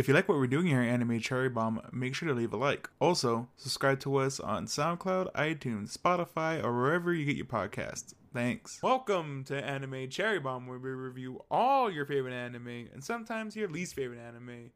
[0.00, 2.54] If you like what we're doing here at Anime Cherry Bomb, make sure to leave
[2.54, 2.88] a like.
[3.02, 8.14] Also, subscribe to us on SoundCloud, iTunes, Spotify, or wherever you get your podcasts.
[8.32, 8.82] Thanks.
[8.82, 13.68] Welcome to Anime Cherry Bomb, where we review all your favorite anime and sometimes your
[13.68, 14.70] least favorite anime.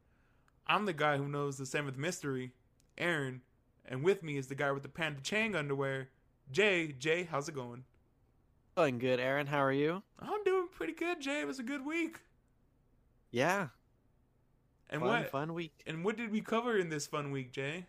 [0.66, 2.52] I'm the guy who knows the seventh mystery,
[2.98, 3.40] Aaron,
[3.86, 6.10] and with me is the guy with the Panda Chang underwear,
[6.52, 6.88] Jay.
[6.92, 7.84] Jay, how's it going?
[8.76, 9.46] Going good, Aaron.
[9.46, 10.02] How are you?
[10.18, 11.40] I'm doing pretty good, Jay.
[11.40, 12.20] It was a good week.
[13.30, 13.68] Yeah.
[14.94, 15.82] And fun, what fun week.
[15.86, 17.86] and what did we cover in this fun week, Jay?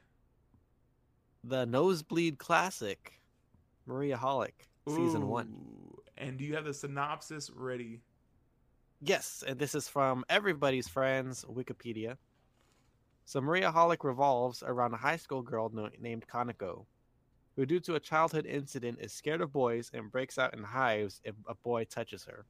[1.44, 3.20] The Nosebleed Classic,
[3.86, 5.54] Maria Holic, season one.
[6.18, 8.02] And do you have the synopsis ready?
[9.02, 12.18] Yes, and this is from everybody's friends Wikipedia.
[13.26, 16.86] So Maria Holic revolves around a high school girl no- named Kaneko,
[17.56, 21.22] who, due to a childhood incident, is scared of boys and breaks out in hives
[21.24, 22.46] if a boy touches her.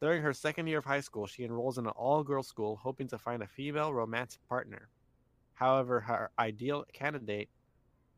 [0.00, 3.18] During her second year of high school, she enrolls in an all-girls school, hoping to
[3.18, 4.88] find a female romantic partner.
[5.54, 7.50] However, her ideal candidate,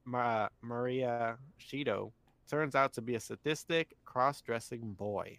[0.04, 2.12] Ma- Maria Shido,
[2.48, 5.38] turns out to be a sadistic, cross-dressing boy.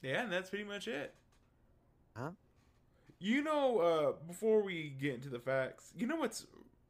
[0.00, 1.14] Yeah, and that's pretty much it.
[2.16, 2.30] Huh?
[3.18, 6.46] You know, uh, before we get into the facts, you know what's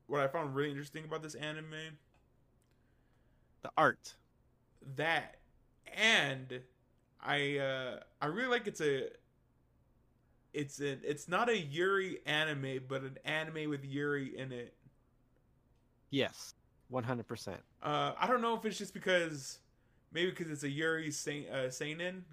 [0.06, 1.98] what I found really interesting about this anime?
[3.62, 4.14] The art.
[4.94, 5.38] That
[5.96, 6.60] and
[7.26, 9.08] I uh I really like it's a
[10.54, 14.74] it's an it's not a Yuri anime, but an anime with Yuri in it.
[16.10, 16.54] Yes,
[16.88, 17.60] one hundred percent.
[17.82, 19.58] Uh, I don't know if it's just because
[20.12, 22.24] maybe because it's a Yuri Saint uh, Seinen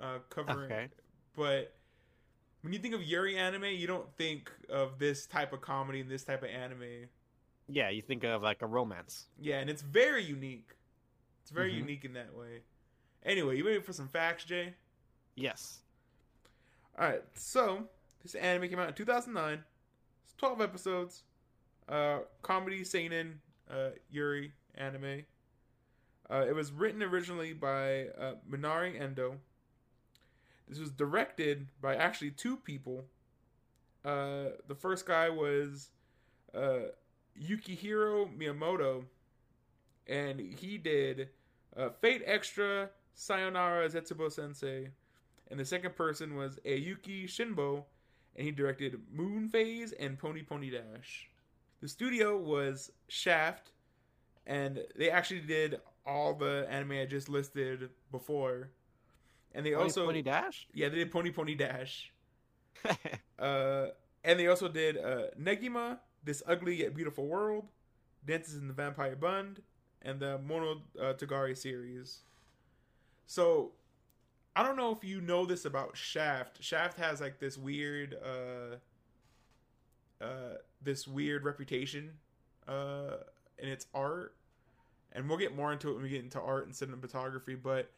[0.00, 0.88] uh, covering, Okay.
[1.34, 1.74] but
[2.60, 6.10] when you think of Yuri anime, you don't think of this type of comedy and
[6.10, 7.08] this type of anime.
[7.68, 9.26] Yeah, you think of like a romance.
[9.40, 10.70] Yeah, and it's very unique.
[11.42, 11.76] It's very Mhm.
[11.78, 12.60] unique in that way.
[13.26, 14.72] Anyway, you ready for some facts, Jay?
[15.34, 15.80] Yes.
[16.96, 17.82] All right, so
[18.22, 19.64] this anime came out in 2009.
[20.24, 21.24] It's 12 episodes.
[21.88, 25.24] Uh, comedy seinen uh, Yuri anime.
[26.30, 29.38] Uh, it was written originally by uh, Minari Endo.
[30.68, 33.06] This was directed by actually two people.
[34.04, 35.90] Uh, the first guy was
[36.54, 36.90] uh,
[37.40, 39.04] Yukihiro Miyamoto,
[40.06, 41.28] and he did
[41.76, 44.90] uh, Fate Extra, Sayonara Zetsubo Sensei,
[45.50, 47.84] and the second person was Ayuki Shinbo,
[48.36, 51.28] and he directed Moon Phase and Pony Pony Dash.
[51.80, 53.72] The studio was Shaft,
[54.46, 58.68] and they actually did all the anime I just listed before.
[59.54, 60.68] And they Pony also Pony Pony Dash.
[60.74, 62.12] yeah, they did Pony Pony Dash.
[63.38, 63.88] Uh,
[64.24, 67.68] and they also did uh, Negima, This Ugly Yet Beautiful World,
[68.26, 69.60] Dances in the Vampire Bund,
[70.00, 72.20] and the Mono uh, Tagari series.
[73.26, 73.72] So,
[74.54, 76.62] I don't know if you know this about Shaft.
[76.62, 78.76] Shaft has like this weird, uh,
[80.24, 82.12] uh, this weird reputation,
[82.68, 83.16] uh,
[83.58, 84.34] in its art,
[85.12, 87.60] and we'll get more into it when we get into art and cinematography.
[87.60, 87.90] But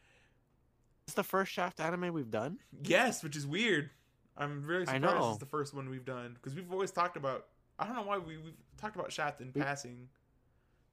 [1.07, 2.59] it's the first Shaft anime we've done.
[2.83, 3.89] Yes, which is weird.
[4.37, 5.29] I'm really I surprised know.
[5.31, 7.47] it's the first one we've done because we've always talked about.
[7.77, 10.07] I don't know why we, we've talked about Shaft in We- passing.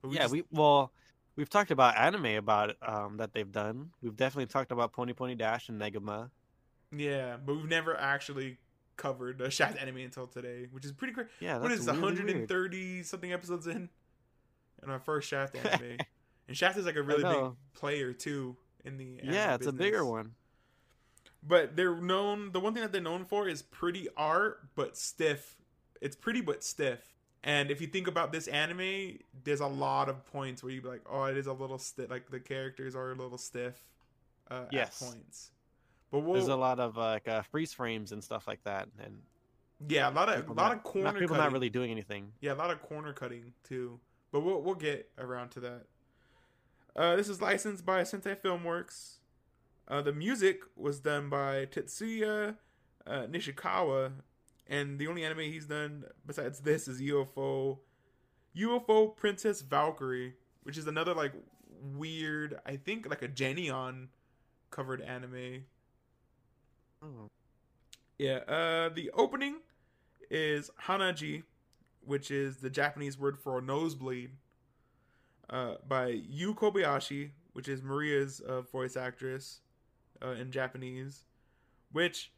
[0.02, 0.92] But yeah, just- we well,
[1.36, 3.90] we've talked about anime about um that they've done.
[4.02, 6.30] We've definitely talked about Pony Pony Dash and Negima.
[6.94, 8.58] yeah, but we've never actually
[8.96, 11.28] covered a Shaft anime until today, which is pretty crazy.
[11.40, 12.50] Yeah, what is that's is it, really weird.
[12.50, 13.88] 130 something episodes in?
[14.82, 15.98] and our first Shaft anime,
[16.48, 19.72] and Shaft is like a really big player too in the anime Yeah, it's a
[19.72, 20.34] bigger one.
[21.42, 22.52] But they're known.
[22.52, 25.56] The one thing that they're known for is pretty art, but stiff.
[26.00, 27.15] It's pretty but stiff.
[27.44, 30.88] And if you think about this anime, there's a lot of points where you be
[30.88, 33.80] like, "Oh, it is a little stiff." Like the characters are a little stiff.
[34.50, 35.02] Uh, Yes.
[35.02, 35.52] Points.
[36.10, 38.88] But we'll, There's a lot of uh, like uh, freeze frames and stuff like that,
[39.02, 39.20] and
[39.88, 41.44] yeah, a lot of a lot not, of corner not, people cutting.
[41.44, 42.32] not really doing anything.
[42.40, 43.98] Yeah, a lot of corner cutting too.
[44.32, 45.82] But we'll we'll get around to that.
[46.94, 49.16] Uh, this is licensed by Sentai Filmworks.
[49.88, 52.56] Uh, the music was done by Tetsuya
[53.06, 54.12] uh, Nishikawa,
[54.68, 57.78] and the only anime he's done besides this is UFO
[58.56, 61.32] UFO Princess Valkyrie, which is another like
[61.94, 64.08] weird, I think like a Geneon
[64.70, 65.64] covered anime.
[67.02, 67.30] Oh.
[68.18, 69.56] Yeah, uh, the opening
[70.30, 71.42] is Hanaji,
[72.04, 74.30] which is the Japanese word for nosebleed,
[75.50, 79.60] uh, by Yu Kobayashi, which is Maria's uh, voice actress
[80.22, 81.24] uh, in Japanese,
[81.92, 82.32] which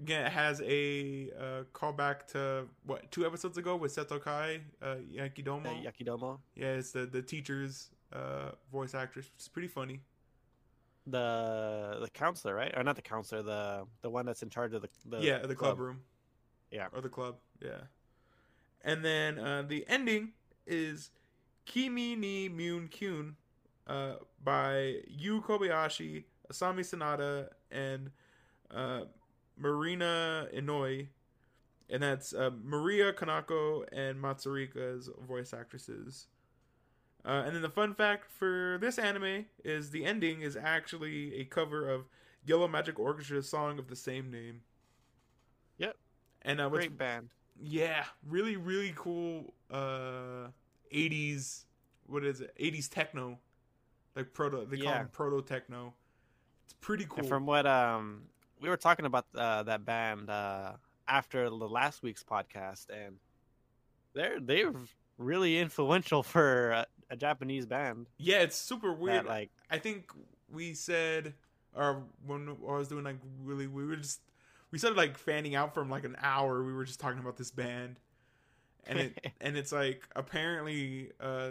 [0.00, 5.66] again it has a uh, callback to what two episodes ago with Seitokai, uh, Yakuindomo.
[5.66, 10.00] Uh, Yakuindomo, yeah, it's the the teacher's uh, voice actress, which is pretty funny.
[11.06, 12.72] the the counselor, right?
[12.76, 15.54] Or not the counselor, the the one that's in charge of the, the yeah, the
[15.54, 16.00] club room.
[16.70, 16.88] Yeah.
[16.92, 17.36] or the club.
[17.62, 17.82] Yeah,
[18.82, 20.32] and then uh, the ending
[20.66, 21.10] is
[21.66, 23.34] Kimi ni Myun Kyun
[23.86, 28.10] uh, by Yu Kobayashi, Asami Sanada, and
[28.74, 29.02] uh,
[29.56, 31.08] Marina Inoue.
[31.90, 36.26] And that's uh, Maria Kanako and Matsurika as voice actresses.
[37.26, 41.44] Uh, and then the fun fact for this anime is the ending is actually a
[41.44, 42.04] cover of
[42.46, 44.60] Yellow Magic Orchestra's song of the same name.
[45.78, 45.96] Yep.
[46.42, 47.28] And uh, Great band.
[47.62, 50.48] yeah, really, really cool uh
[50.94, 51.64] 80s
[52.06, 52.54] what is it?
[52.60, 53.38] 80s techno.
[54.14, 54.98] Like proto they call Yeah.
[54.98, 55.94] them proto techno.
[56.64, 57.20] It's pretty cool.
[57.20, 58.22] And from what um
[58.64, 60.72] we were talking about uh, that band uh
[61.06, 63.16] after the last week's podcast, and
[64.14, 64.72] they're they're
[65.18, 68.06] really influential for a, a Japanese band.
[68.18, 69.26] yeah, it's super weird.
[69.26, 70.10] That, like I think
[70.50, 71.34] we said
[71.76, 74.20] or when I was doing like really we were just
[74.70, 76.62] we started like fanning out from like an hour.
[76.62, 77.96] We were just talking about this band.
[78.86, 81.50] And it and it's like apparently uh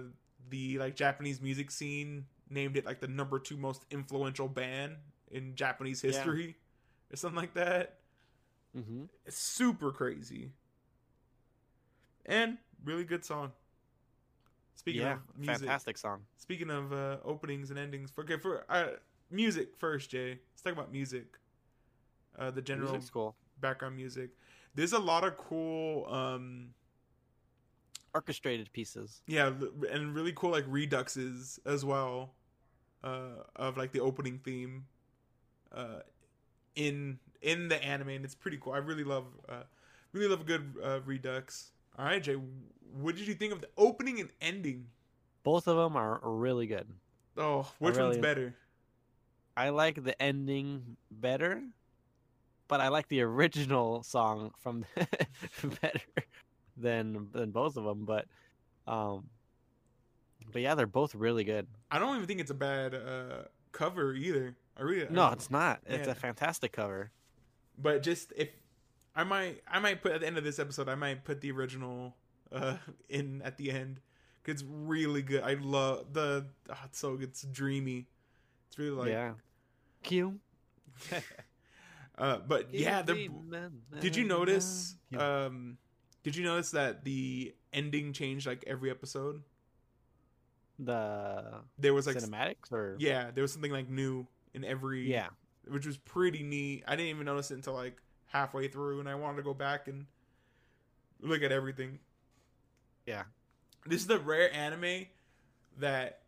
[0.50, 4.96] the like Japanese music scene named it like the number two most influential band
[5.32, 6.12] in Japanese Yeah.
[7.14, 8.00] Or something like that.
[8.76, 9.10] mhm.
[9.26, 10.52] It's super crazy.
[12.26, 13.54] And really good song.
[14.76, 16.22] Speaking yeah, of music, fantastic song.
[16.38, 18.98] speaking of uh, openings and endings, for okay, for uh,
[19.32, 20.40] music first, Jay.
[20.52, 21.38] Let's talk about music.
[22.38, 23.36] Uh, the general cool.
[23.62, 24.32] background music.
[24.76, 26.74] There's a lot of cool, um,
[28.14, 29.22] Orchestrated pieces.
[29.28, 29.52] yeah,
[29.92, 32.34] and really cool like reduxes as well,
[33.04, 34.86] uh, of like the opening theme,
[35.72, 36.02] uh,
[36.76, 38.74] in in the anime, and it's pretty cool.
[38.74, 39.64] I really love, uh,
[40.14, 41.72] really love a good uh, redux.
[41.98, 42.38] All right, Jay,
[42.94, 44.88] what did you think of the opening and ending?
[45.44, 46.88] Both of them are really good.
[47.38, 48.56] Oh, which really- one's better?
[49.56, 51.62] I like the ending better,
[52.68, 54.84] but I like the original song from
[55.82, 56.00] better
[56.76, 58.06] than than both of them.
[58.06, 58.26] But
[58.88, 59.30] um,
[60.52, 61.68] but yeah, they're both really good.
[61.92, 64.56] I don't even think it's a bad uh, cover either.
[64.78, 65.82] I really No, I- it's not.
[65.86, 67.12] It's a fantastic cover.
[67.78, 68.50] but just if
[69.16, 71.52] I might, I might put at the end of this episode, I might put the
[71.52, 72.16] original
[72.52, 72.78] uh,
[73.10, 74.00] in at the end.
[74.46, 75.44] It's really good.
[75.44, 76.48] I love the.
[76.70, 77.18] Oh, it's so.
[77.22, 78.08] It's dreamy.
[78.68, 79.10] It's really like.
[79.10, 79.34] yeah.
[80.02, 80.40] Q.
[82.18, 83.30] uh, but yeah, the.
[84.00, 84.96] Did you notice?
[85.18, 85.78] Um,
[86.24, 89.44] did you notice that the ending changed like every episode?
[90.80, 95.28] the There was like cinematics or yeah, there was something like new in every yeah
[95.68, 96.84] which was pretty neat.
[96.88, 99.88] I didn't even notice it until like halfway through, and I wanted to go back
[99.88, 100.06] and
[101.22, 102.00] look at everything.
[103.06, 103.24] Yeah.
[103.86, 105.06] this is the rare anime
[105.80, 106.22] that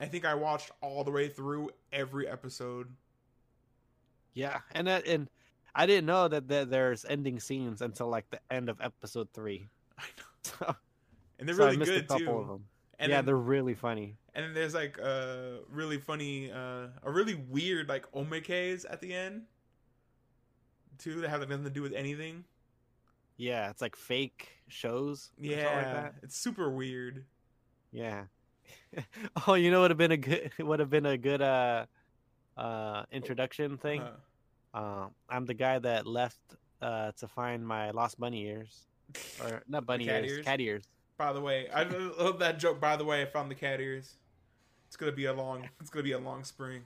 [0.00, 2.88] I think I watched all the way through every episode.
[4.32, 5.28] yeah and that and
[5.74, 9.68] I didn't know that, that there's ending scenes until like the end of episode three.
[9.98, 10.76] I know, So,
[11.38, 12.60] and they're so really missed good a couple too.
[12.98, 14.16] And yeah, then, they're really funny.
[14.34, 19.12] and then there's like a really funny, uh, a really weird like omakes at the
[19.12, 19.42] end
[20.98, 22.44] too that have nothing to do with anything.
[23.36, 25.30] Yeah, it's like fake shows.
[25.38, 26.14] Yeah, like that.
[26.22, 27.24] it's super weird.
[27.90, 28.24] Yeah.
[29.46, 31.86] oh, you know would have been a good it would have been a good uh
[32.56, 34.00] uh introduction thing.
[34.02, 34.16] Uh,
[34.74, 36.40] Uh, I'm the guy that left
[36.82, 38.86] uh to find my lost bunny ears
[39.42, 40.44] or not bunny ears, ears?
[40.44, 40.84] cat ears.
[41.16, 41.82] By the way, I
[42.18, 42.80] love that joke.
[42.80, 44.14] By the way, I found the cat ears.
[44.88, 45.68] It's gonna be a long.
[45.80, 46.84] It's gonna be a long spring.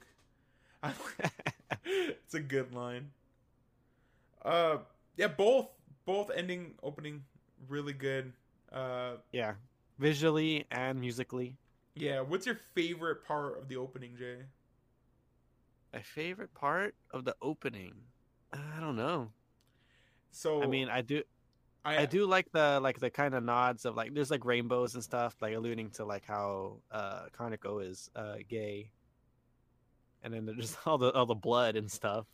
[1.85, 3.11] it's a good line.
[4.45, 4.79] Uh,
[5.17, 5.69] yeah, both
[6.05, 7.25] both ending opening
[7.69, 8.33] really good.
[8.73, 9.55] Uh, yeah,
[9.99, 11.57] visually and musically.
[11.95, 12.21] yeah.
[12.21, 14.45] What's your favorite part of the opening, Jay?
[15.93, 17.95] My favorite part of the opening.
[18.53, 19.33] I don't know.
[20.31, 21.23] So I mean, I do
[21.97, 25.03] I do like the like the kind of nods of like there's like rainbows and
[25.03, 28.91] stuff like alluding to like how uh Kaneko is uh gay.
[30.23, 32.27] And then there's just all the all the blood and stuff.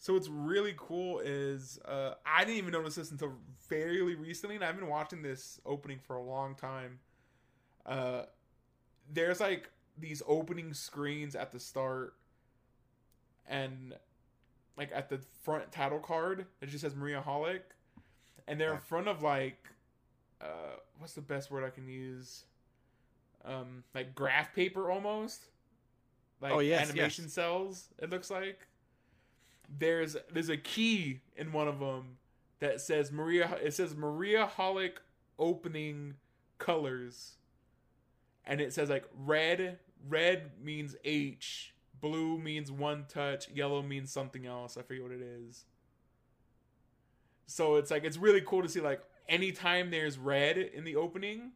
[0.00, 3.32] So what's really cool is uh, I didn't even notice this until
[3.68, 7.00] fairly recently, and I've been watching this opening for a long time.
[7.84, 8.22] Uh,
[9.12, 12.14] there's like these opening screens at the start,
[13.48, 13.94] and
[14.76, 17.62] like at the front title card, it just says Maria Holic,
[18.48, 19.62] and they're in front of like,
[20.40, 22.44] uh, what's the best word I can use?
[23.44, 25.44] Um, like graph paper almost.
[26.40, 27.32] Like Oh, yes, animation yes.
[27.32, 27.88] cells.
[27.98, 28.66] It looks like
[29.78, 32.16] there's there's a key in one of them
[32.60, 33.58] that says Maria.
[33.62, 34.92] It says Maria Holic
[35.38, 36.14] opening
[36.58, 37.36] colors,
[38.46, 39.78] and it says like red.
[40.08, 41.74] Red means H.
[42.00, 43.48] Blue means one touch.
[43.50, 44.76] Yellow means something else.
[44.76, 45.64] I forget what it is.
[47.50, 51.52] So it's like it's really cool to see like anytime there's red in the opening,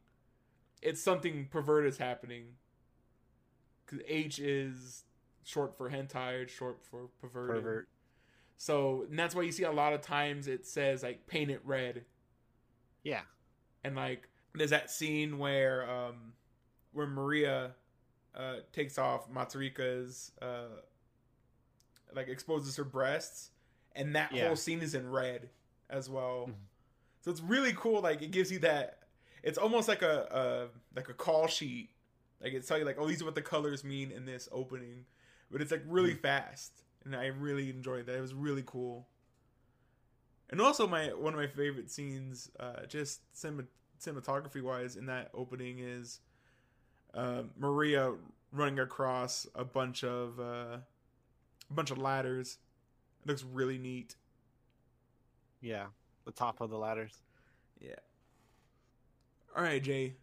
[0.80, 2.44] it's something perverted is happening.
[3.86, 5.04] Cause H is
[5.44, 7.62] short for hentai, short for perverted.
[7.62, 7.88] Pervert.
[8.56, 11.60] So and that's why you see a lot of times it says like paint it
[11.62, 12.06] red.
[13.04, 13.20] Yeah.
[13.84, 16.32] And like there's that scene where um
[16.92, 17.72] where Maria
[18.34, 20.80] uh takes off Matsurika's uh
[22.14, 23.50] like exposes her breasts
[23.94, 24.46] and that Yeah.
[24.46, 25.50] whole scene is in red
[25.92, 26.46] as well.
[26.48, 26.54] Mhm.
[27.20, 28.98] So it's really cool like it gives you that
[29.42, 31.90] it's almost like a, a like a call sheet.
[32.40, 35.04] Like it's tell you like oh these are what the colors mean in this opening.
[35.50, 36.72] But it's like really fast
[37.04, 38.16] and I really enjoyed that.
[38.16, 39.06] It was really cool.
[40.50, 43.64] And also my one of my favorite scenes uh just cinema,
[44.00, 46.20] cinematography wise in that opening is
[47.14, 48.14] uh, Maria
[48.52, 50.78] running across a bunch of uh,
[51.70, 52.58] a bunch of ladders.
[53.22, 54.16] It looks really neat.
[55.62, 55.86] Yeah.
[56.26, 57.22] The top of the ladders.
[57.80, 57.94] Yeah.
[59.56, 60.14] All right, Jay.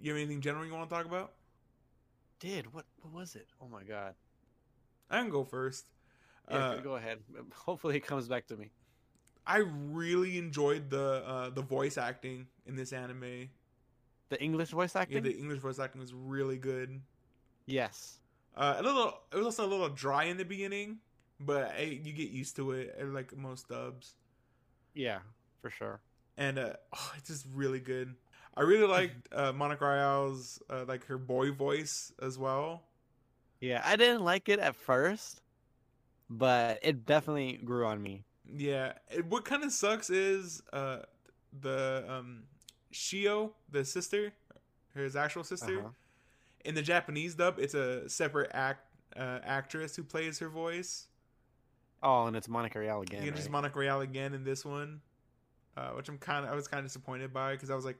[0.00, 1.32] You have anything general you want to talk about?
[2.40, 2.84] Did what?
[3.00, 3.46] What was it?
[3.60, 4.14] Oh my god.
[5.10, 5.86] I can go first.
[6.50, 7.18] Yeah, Uh, go ahead.
[7.54, 8.70] Hopefully, it comes back to me.
[9.46, 13.48] I really enjoyed the uh, the voice acting in this anime.
[14.28, 15.22] The English voice Yeah, acting.
[15.22, 17.00] the English voice acting was really good.
[17.66, 18.18] yes.
[18.54, 20.98] Uh, a little, it was also a little dry in the beginning,
[21.40, 24.14] but you get used to it, like most dubs.
[24.94, 25.18] Yeah,
[25.60, 26.00] for sure.
[26.36, 28.14] and uh, oh, it's just really good.
[28.56, 32.82] I really liked uh, Monica Rial's uh, like her boy voice as well.
[33.60, 35.40] Yeah, I didn't like it at first,
[36.28, 38.24] but it definitely grew on me.
[38.54, 40.98] Yeah, it, what kind of sucks is uh,
[41.60, 42.42] the um,
[42.92, 44.32] Shio, the sister,
[44.94, 45.78] his actual sister.
[45.78, 45.88] Uh-huh.
[46.64, 48.80] In the Japanese dub, it's a separate act
[49.16, 51.06] uh, actress who plays her voice.
[52.02, 53.22] Oh, and it's Monica Rial again.
[53.24, 53.52] you just right?
[53.52, 55.00] Monica Rial again in this one,
[55.76, 57.98] uh, which I'm kind of I was kind of disappointed by because I was like,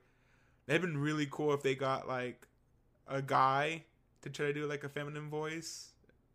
[0.66, 2.46] it'd been really cool if they got like
[3.06, 3.84] a guy
[4.22, 5.92] to try to do like a feminine voice,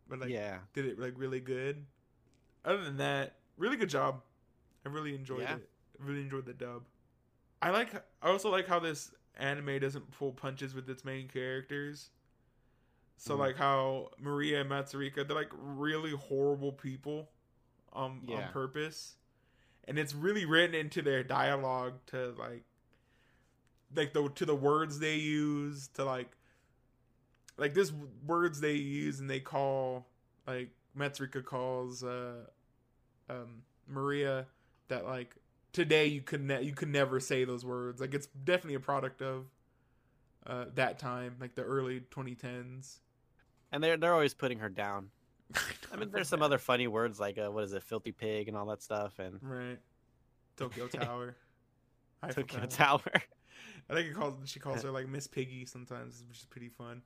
[0.08, 0.58] but like yeah.
[0.72, 1.84] did it like really good.
[2.64, 4.22] Other than that, really good job.
[4.86, 5.56] I really enjoyed Yeah.
[5.56, 5.68] it.
[6.00, 6.84] I really enjoyed the dub.
[7.60, 7.94] I like.
[8.22, 12.10] I also like how this anime doesn't pull punches with its main characters.
[13.16, 13.38] So Mhm.
[13.40, 17.30] like how Maria and Matsurika, they're like really horrible people,
[17.98, 18.48] um, on Yeah.
[18.48, 19.16] purpose,
[19.86, 22.64] and it's really written into their dialogue to like,
[23.94, 26.30] like the to the words they use to like,
[27.56, 27.92] like this
[28.26, 30.06] words they use and they call
[30.46, 32.46] like Matsurika calls uh,
[33.28, 34.46] um Maria
[34.88, 35.34] that like
[35.72, 39.22] today you could ne- you could never say those words like it's definitely a product
[39.22, 39.46] of
[40.46, 42.98] uh that time like the early 2010s
[43.72, 45.10] And they're they're always putting her down.
[45.92, 48.56] I mean, there's some other funny words like uh, what is it, filthy pig, and
[48.56, 49.78] all that stuff, and right
[50.56, 51.36] Tokyo Tower
[52.22, 52.98] Eiffel Tokyo Tower.
[52.98, 53.22] Tower.
[53.90, 57.00] I think it calls she calls her like Miss Piggy sometimes which is pretty fun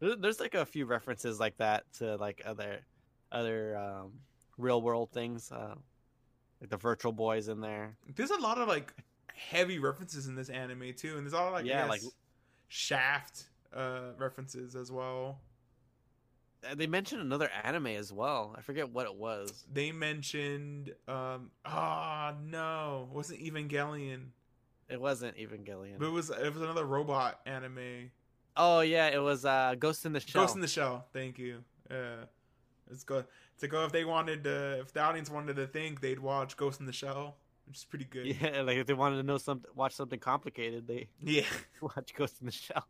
[0.00, 2.80] There's like a few references like that to like other
[3.32, 4.12] other um,
[4.56, 5.74] real world things, uh,
[6.60, 7.96] like the Virtual Boys in there.
[8.16, 8.92] there's a lot of like
[9.34, 12.02] heavy references in this anime too and there's all like Yeah, yeah like-
[12.68, 15.40] Shaft uh references as well
[16.74, 18.54] They mentioned another anime as well.
[18.58, 19.64] I forget what it was.
[19.72, 24.26] they mentioned um ah no it wasn't Evangelion
[24.88, 25.98] It wasn't Evangelion.
[25.98, 28.10] but it was it was another robot anime
[28.56, 30.42] Oh yeah, it was uh, Ghost in the Shell.
[30.42, 32.24] Ghost in the Shell thank you yeah
[32.90, 33.24] it's good
[33.60, 36.80] to go if they wanted to if the audience wanted to think they'd watch Ghost
[36.80, 37.36] in the Shell
[37.66, 40.88] which is pretty good yeah, like if they wanted to know something, watch something complicated,
[40.88, 41.42] they yeah
[41.80, 42.86] watch Ghost in the Shell.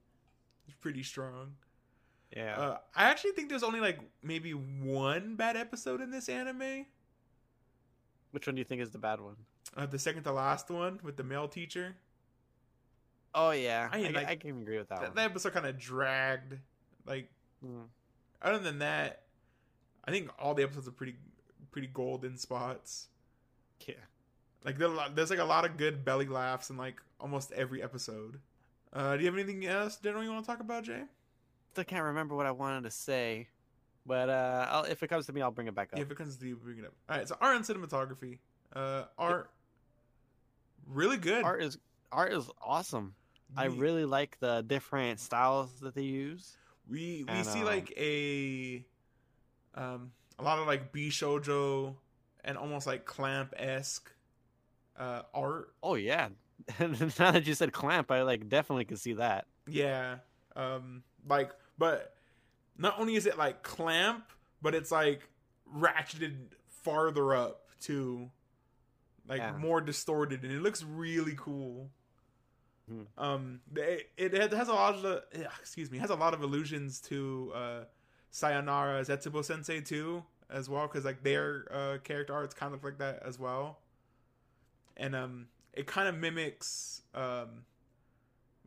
[0.66, 1.52] it's pretty strong
[2.36, 2.56] Yeah.
[2.60, 6.84] uh, I actually think there's only like maybe one bad episode in this anime
[8.32, 9.36] Which one do you think is the bad one?
[9.76, 11.96] uh, the second to last one with the male teacher
[13.34, 15.16] Oh yeah, I I, mean, I, like, can agree with that, that, one.
[15.16, 16.54] that episode kind of dragged
[17.06, 17.30] like
[17.64, 17.86] Mm.
[18.40, 19.22] other than that
[20.04, 21.16] i think all the episodes are pretty
[21.72, 23.08] pretty golden spots
[23.84, 23.94] Yeah.
[24.64, 28.38] like there's like a lot of good belly laughs in like almost every episode
[28.92, 31.02] uh do you have anything else general you want to talk about jay
[31.72, 33.48] Still can't remember what I wanted to say,
[34.06, 35.98] but uh, I'll, if it comes to me, I'll bring it back up.
[35.98, 38.38] yeah if it comes to you bring it up all right so art and cinematography
[38.74, 39.50] uh art
[40.86, 41.78] really good Art is
[42.10, 43.14] art is awesome.
[43.56, 46.56] I really like the different styles that they use.
[46.88, 48.84] we we and, see um, like a
[49.74, 51.94] um a lot of like b shoujo
[52.44, 54.10] and almost like clamp esque
[54.98, 56.28] uh art Oh yeah.
[56.80, 59.46] now that you said clamp, I like definitely could see that.
[59.66, 60.16] Yeah.
[60.56, 62.14] Um like but
[62.76, 64.24] not only is it like clamp,
[64.62, 65.28] but it's like
[65.74, 66.36] ratcheted
[66.68, 68.30] farther up to
[69.26, 69.56] like Yeah.
[69.56, 71.90] more distorted, and it looks really cool.
[72.88, 73.02] Hmm.
[73.18, 75.22] Um, it, it has a lot of the,
[75.60, 77.84] excuse me, has a lot of allusions to uh,
[78.30, 82.98] Sayonara Zetsubo Sensei too, as well, because like their uh, character arts kind of like
[82.98, 83.80] that as well,
[84.96, 87.64] and um, it kind of mimics um,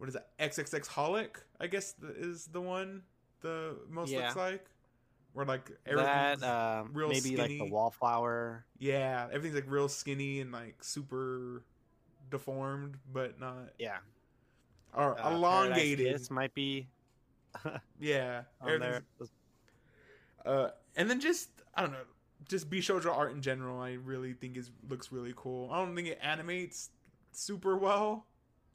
[0.01, 1.29] what is that XXX Holic?
[1.59, 3.03] I guess is the one
[3.41, 4.21] the most Yeah.
[4.23, 4.65] looks like,
[5.33, 5.91] where like that
[6.39, 7.57] everything's um, real maybe like skinny.
[7.59, 8.65] the wallflower.
[8.79, 11.63] yeah, everything's like real skinny and like super
[12.31, 13.97] deformed, but not Yeah,
[14.95, 16.13] or uh, elongated.
[16.13, 16.87] Kiss might be
[17.99, 18.41] Yeah.
[20.45, 21.99] Uh, and then just I don't know,
[22.49, 23.79] just Bishojo art in general.
[23.79, 25.69] I really think is looks really cool.
[25.71, 26.89] I don't think it animates
[27.31, 28.25] super well.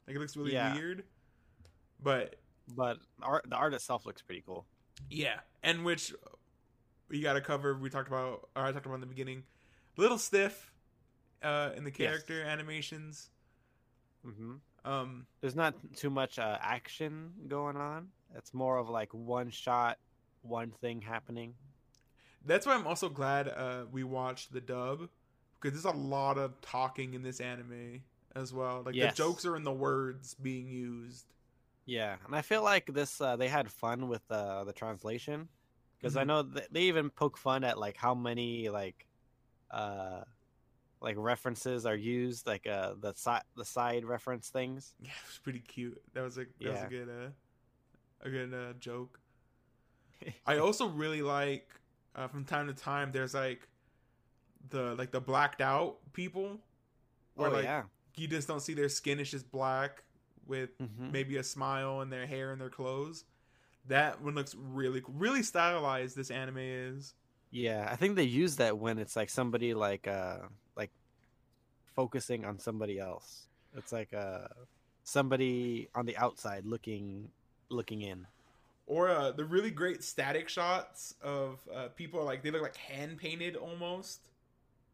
[0.07, 0.73] Like it looks really Yeah.
[0.73, 1.03] weird,
[2.01, 2.35] but
[2.67, 4.65] But art, the art itself looks pretty cool.
[5.09, 6.13] yeah, and which
[7.09, 7.77] we got to cover.
[7.77, 9.43] We talked about, or I talked about in the beginning.
[9.95, 10.71] Little stiff
[11.41, 11.95] uh, in the Yes.
[11.97, 13.29] character animations.
[14.23, 18.09] hmm Um, There's not too much uh, action going on.
[18.35, 19.97] It's more of like one shot,
[20.41, 21.53] one thing happening.
[22.45, 25.09] That's why I'm also glad uh, we watched the dub
[25.59, 28.01] because there's a lot of talking in this anime
[28.35, 28.83] as well.
[28.85, 29.11] Like Yes.
[29.11, 31.25] the jokes are in the words being used.
[31.87, 35.49] Yeah, and I feel like this uh, they had fun with uh, the translation
[35.97, 36.27] because I Mhm.
[36.27, 39.07] know th- they even poke fun at like how many like
[39.71, 40.23] uh
[41.01, 44.93] like references are used like uh the side the side reference things.
[45.01, 46.01] Yeah, it was pretty cute.
[46.13, 46.85] That was a that was Yeah.
[46.85, 47.29] a good uh,
[48.21, 49.19] a good uh, joke.
[50.45, 51.69] I also really like
[52.15, 53.11] uh, from time to time.
[53.13, 53.67] There's like
[54.69, 56.59] the like the blacked out people
[57.35, 57.83] where oh like yeah.
[58.15, 60.03] you just don't see their skin; it's just black
[60.47, 63.25] with hmm maybe a smile in their hair and their clothes.
[63.87, 66.15] That one looks really really stylized.
[66.15, 67.15] This anime is.
[67.51, 70.39] Yeah, I think they use that when it's like somebody like uh
[70.75, 70.91] like
[71.95, 73.47] focusing on somebody else.
[73.75, 74.47] It's like uh
[75.03, 77.29] somebody on the outside looking
[77.69, 78.27] looking in.
[78.85, 83.17] or uh, the really great static shots of uh, people like they look like hand
[83.17, 84.21] painted almost.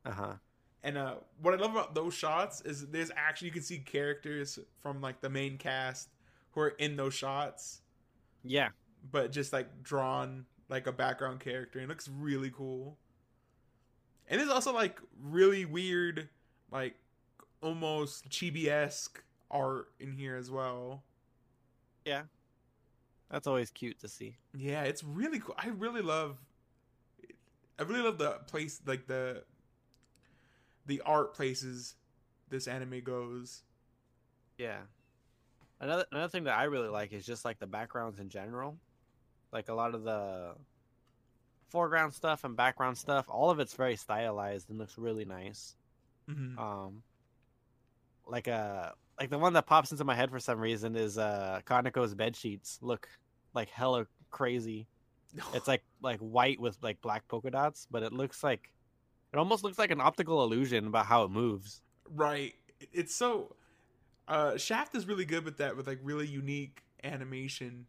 [0.05, 0.37] Uh-huh.
[0.83, 4.59] And uh, what I love about those shots is there's actually you can see characters
[4.81, 6.09] from like the main cast
[6.51, 7.81] who are in those shots,
[8.43, 8.69] Yeah.
[9.11, 12.97] but just like drawn like a background character, and it looks really cool.
[14.27, 16.27] And there's also like really weird,
[16.71, 16.95] like
[17.61, 21.03] almost chibi esque art in here as well.
[22.05, 22.23] Yeah.
[23.31, 24.35] That's always cute to see.
[24.55, 25.55] Yeah, it's really cool.
[25.57, 26.37] I really love
[27.79, 29.43] I really love the place like the
[30.85, 31.95] the art places
[32.49, 33.63] this anime goes.
[34.57, 34.79] Yeah.
[35.79, 38.77] Another another thing that I really like is just like the backgrounds in general.
[39.51, 40.55] Like a lot of the
[41.69, 45.75] foreground stuff and background stuff, all of it's very stylized and looks really nice.
[46.29, 46.57] Mhm.
[46.57, 47.03] Um
[48.25, 51.61] like uh like the one that pops into my head for some reason is uh
[51.65, 53.07] Kaneko's bed sheets look
[53.53, 54.87] like hella crazy.
[55.55, 58.71] It's like like white with like black polka dots, but it looks like
[59.33, 61.81] it almost looks like an optical illusion about how it moves.
[62.09, 62.53] right.
[62.91, 63.55] It's so
[64.27, 67.87] uh Shaft is really good with that with like really unique animation.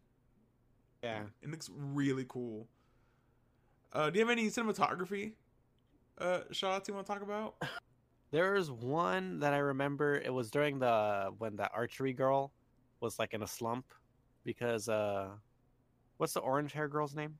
[1.03, 1.23] Yeah.
[1.41, 2.67] It looks really cool.
[3.93, 5.33] Uh do you have any cinematography
[6.17, 7.55] uh shots you want to talk about?
[8.31, 10.15] There's one that I remember.
[10.15, 12.51] It was during the when the archery girl
[12.99, 13.85] was like in a slump
[14.43, 15.29] because uh,
[16.17, 17.35] what's the orange hair girl's name?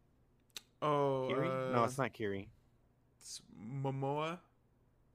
[0.81, 1.47] Oh, Kiri?
[1.47, 2.49] uh, no, it's not Kiri.
[3.25, 4.37] It's Momoa.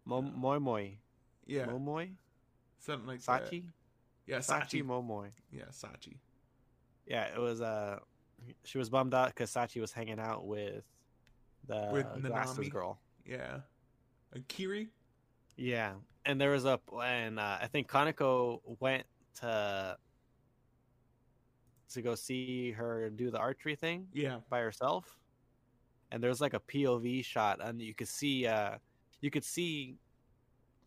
[0.04, 0.88] Mo- Moi Moi.
[1.46, 2.06] Yeah, Mo Moi.
[2.80, 3.44] something like that.
[3.50, 3.62] Sachi.
[4.26, 4.84] Yeah, Sachi Sachi.
[4.84, 5.28] Mo Moi.
[5.52, 6.16] Yeah, Sachi.
[7.06, 7.60] Yeah, it was.
[7.60, 8.00] Uh,
[8.64, 10.82] she was bummed out because Sachi was hanging out with
[11.68, 12.68] the With Nanami?
[12.70, 12.98] girl.
[13.24, 13.60] Yeah.
[14.34, 14.88] Uh, Kiri?
[15.56, 15.92] Yeah,
[16.24, 19.04] and there was a and uh, I think Kaneko went
[19.40, 19.96] to
[21.92, 24.38] to go see her do the archery thing Yeah.
[24.48, 25.18] by herself,
[26.10, 28.76] and there's like a POV shot, and you could see uh
[29.20, 29.96] you could see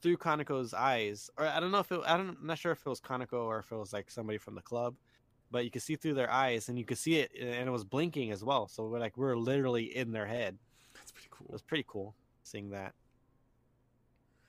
[0.01, 2.79] through Kaneko's eyes, or I don't know if it, I don't, I'm not sure if
[2.85, 4.95] it was Kaneko or if it was like somebody from the club,
[5.49, 7.85] but you could see through their eyes, and you could see it, and it was
[7.85, 8.67] blinking as well.
[8.67, 10.57] So we're like we're literally in their head.
[10.95, 11.47] That's pretty cool.
[11.47, 12.93] It was pretty cool seeing that.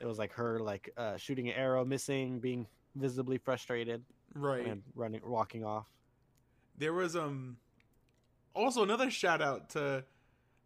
[0.00, 4.02] It was like her like uh, shooting an arrow, missing, being visibly frustrated,
[4.34, 4.66] Right.
[4.66, 5.86] and running, walking off.
[6.76, 7.58] There was um
[8.54, 10.04] also another shout out to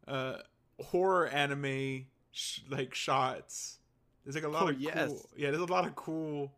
[0.08, 0.38] uh
[0.80, 3.78] horror anime sh- like shots.
[4.24, 5.08] There's like a lot Oh, of yes.
[5.08, 6.52] cool Yeah, there's a lot of cool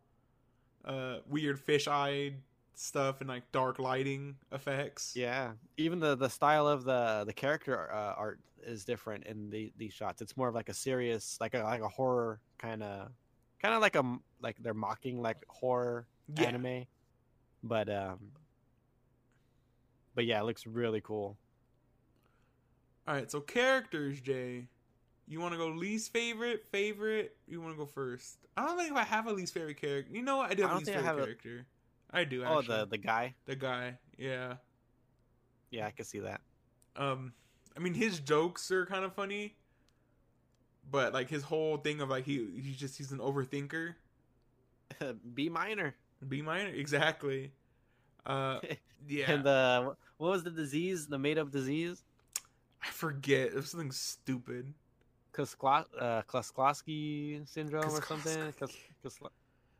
[0.85, 2.35] uh weird fish-eyed
[2.73, 5.15] stuff and like dark lighting effects.
[5.15, 9.71] Yeah, even the the style of the the character uh, art is different in the
[9.77, 10.21] these shots.
[10.21, 13.09] It's more of like a serious, like a like a horror kind of
[13.61, 14.03] kind of like a
[14.41, 16.47] like they're mocking like horror Yeah.
[16.47, 16.85] anime,
[17.63, 18.19] but um,
[20.15, 21.37] but yeah, it looks really cool.
[23.07, 24.67] All right, so characters, Jay.
[25.27, 27.35] You want to go least favorite, favorite?
[27.47, 28.37] You want to go first?
[28.57, 30.11] I don't think if I have a least favorite character.
[30.13, 30.51] You know what?
[30.51, 31.65] I do I have a least I favorite have character.
[32.11, 32.43] I do.
[32.43, 32.77] Oh, Actually.
[32.77, 33.35] the the guy.
[33.45, 33.97] the guy.
[34.17, 34.55] Yeah.
[35.69, 36.41] Yeah, I can see that.
[36.97, 37.33] Um,
[37.75, 39.55] I mean, his jokes are kind of funny,
[40.89, 43.95] but like his whole thing of like he he's just he's an overthinker.
[45.33, 45.95] B minor.
[46.27, 47.53] B minor, exactly.
[48.25, 48.59] Uh,
[49.07, 49.31] yeah.
[49.31, 51.07] And the what was the disease?
[51.07, 52.03] The made up disease?
[52.83, 53.47] I forget.
[53.47, 54.73] It was something stupid.
[55.33, 56.23] Kuskla- uh,
[57.45, 58.53] syndrome or something.
[58.59, 59.19] Kus-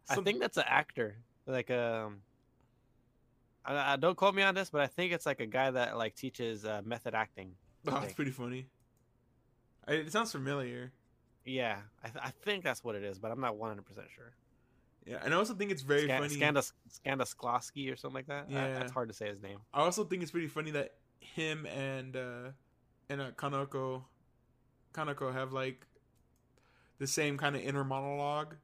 [0.09, 1.17] I think that's an actor.
[1.45, 2.21] Like um,
[3.65, 5.97] I, I don't quote me on this, but I think it's like a guy that
[5.97, 7.55] like teaches uh, method acting.
[7.87, 8.67] Oh, it's pretty funny.
[9.87, 10.91] I, it sounds familiar.
[11.43, 14.33] Yeah, I, th- I think that's what it is, but I'm not 100 percent sure.
[15.05, 16.35] Yeah, and I also think it's very funny.
[16.37, 18.45] Skandas- Skandasklosky or something like that.
[18.49, 18.73] Yeah, Yeah.
[18.79, 19.57] that's hard to say his name.
[19.73, 22.49] I also think it's pretty funny that him and uh
[23.11, 24.03] and uh, Kanako
[24.93, 25.85] Kanako have like
[26.97, 28.55] the same kind of inner monologue,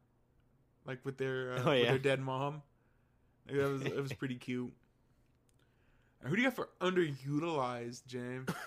[0.85, 2.61] like with their uh, Oh, with their dead mom.
[3.47, 4.71] Like, that was it was pretty cute.
[6.23, 8.49] Who do you got for underutilized, James?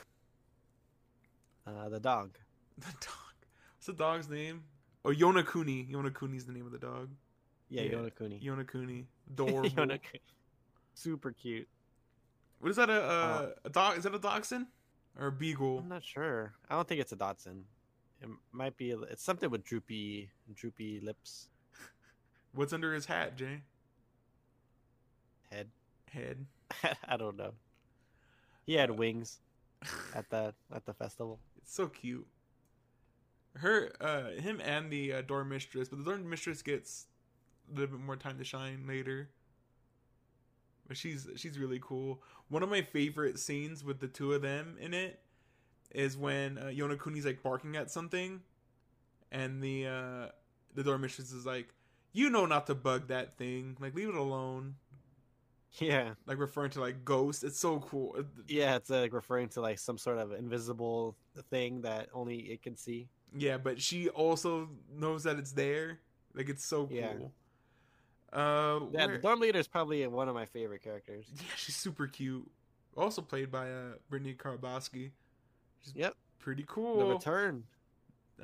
[1.67, 2.31] Uh, the dog.
[2.79, 3.37] the dog.
[3.77, 4.65] What's the dog's name?
[5.05, 5.89] Oh, Yonakuni.
[5.93, 7.11] Yonakuni's the name of the dog.
[7.69, 7.93] Yeah, Yeah.
[7.93, 8.43] Yonakuni.
[8.43, 9.05] Yonakuni.
[9.31, 9.69] Adorable.
[9.71, 10.21] Yonakuni.
[10.95, 11.69] Super cute.
[12.59, 12.91] What is that?
[12.91, 13.99] A, uh, a dog?
[13.99, 14.67] Is that a dachshund
[15.21, 15.79] or beagle?
[15.79, 16.55] I'm not sure.
[16.69, 17.63] I don't think it's a Dotson.
[18.23, 18.91] It might be.
[18.91, 21.49] a- It's something with droopy, droopy lips,
[22.53, 23.63] What's under his hat, Jay?
[25.51, 25.69] head.
[26.13, 26.47] Head.
[27.09, 27.53] I don't know.
[28.67, 29.39] He had wings
[30.15, 31.39] at the at the festival.
[31.59, 32.27] It's so cute.
[33.57, 37.07] Her, uh, him, and the uh, door mistress, but the door mistress gets
[37.69, 39.29] a little bit more time to shine later.
[40.95, 42.23] She's she's really cool.
[42.49, 45.21] One of my favorite scenes with the two of them in it
[45.93, 48.41] is when uh, Yonakuni's like barking at something,
[49.31, 50.27] and the uh,
[50.75, 51.69] the door mistress is like,
[52.13, 53.77] "You know not to bug that thing.
[53.81, 54.77] Like leave it alone."
[55.79, 57.45] Yeah, Like referring to like ghosts.
[57.45, 58.17] It's so cool.
[58.49, 58.75] yeah.
[58.77, 61.17] It's uh, like referring to like some sort of invisible
[61.49, 63.09] thing that only it can see.
[63.37, 66.01] Yeah, but she also knows that it's there.
[66.35, 66.97] Like it's so cool.
[66.97, 67.13] Yeah.
[68.33, 71.27] Uh, Yeah, where- the dorm leader is probably one of my favorite characters.
[71.37, 72.49] yeah, she's super cute.
[72.97, 75.11] Also played by uh Brittany Karbowski.
[75.83, 76.99] She's Yep, pretty cool.
[76.99, 77.65] the return.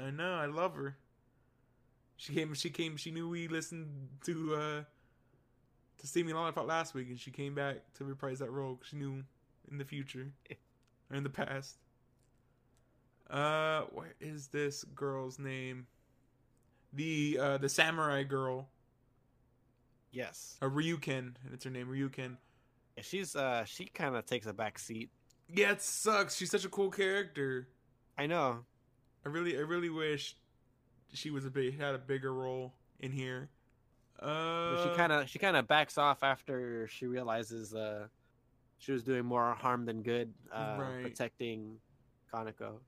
[0.01, 0.97] I know, I love her.
[2.17, 2.55] She came.
[2.55, 2.97] She came.
[2.97, 4.83] She knew we listened to uh
[5.99, 8.81] to See Me Lollipop last week, and she came back to reprise that role.
[8.85, 9.23] She knew
[9.71, 10.33] in the future
[11.11, 11.77] or in the past.
[13.29, 15.87] Uh, where is this girl's name?
[16.93, 18.69] The uh the samurai girl,
[20.13, 21.35] Yes, uh, Ryuken.
[21.51, 22.37] That's her name, Ryuken.
[23.03, 25.11] she's uh she kind of takes a back seat.
[25.49, 26.35] Yeah, it sucks.
[26.37, 27.69] She's such a cool character.
[28.19, 28.65] I know.
[29.25, 30.37] I really, I really wish
[31.13, 33.49] she was a big had a bigger role in here.
[34.21, 38.07] Uh, But she kind of she kind of backs off after she realizes uh
[38.79, 41.03] she was doing more harm than good uh Right.
[41.03, 41.77] protecting
[42.33, 42.79] Kaneko.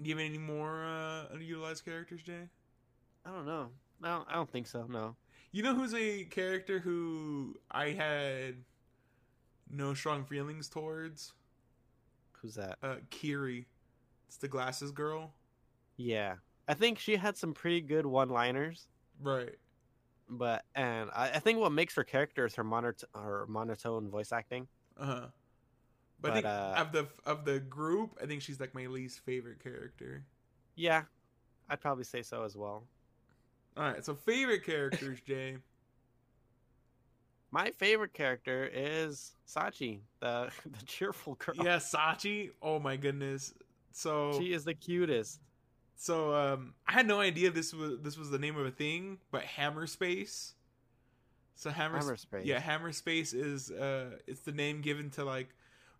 [0.00, 2.48] Do you have any more uh, underutilized characters, Jay?
[3.24, 3.68] I don't know.
[4.02, 4.84] I don't, I don't think so.
[4.88, 5.14] No.
[5.52, 8.56] You know who's a character who I had
[9.70, 11.32] no strong feelings towards?
[12.40, 12.78] Who's that?
[12.82, 13.66] Uh, Kiri.
[14.28, 15.34] It's the glasses girl.
[15.98, 16.36] Yeah.
[16.68, 18.86] I think she had some pretty good one-liners,
[19.20, 19.56] Right.
[20.28, 24.32] but and I, I think what makes her character is her monot- her monotone voice
[24.32, 24.68] acting.
[24.96, 25.26] Uh huh.
[26.20, 29.20] But, I think uh, of the of the group, I think she's like my least
[29.24, 30.24] favorite character.
[30.76, 31.02] Yeah,
[31.68, 32.84] I'd probably say so as well.
[33.76, 35.56] All right, so favorite characters, Jay.
[37.50, 41.54] My favorite character is Sachi, the the cheerful girl.
[41.56, 42.50] yeah, Sachi.
[42.62, 43.52] Oh my goodness.
[43.92, 45.40] So She is the cutest.
[45.96, 49.18] So um, I had no idea this was this was the name of a thing,
[49.30, 50.54] but Hammer Space.
[51.54, 52.44] So Hammer, Hammer Space.
[52.46, 55.48] yeah, Hammer Space is uh, it's the name given to like,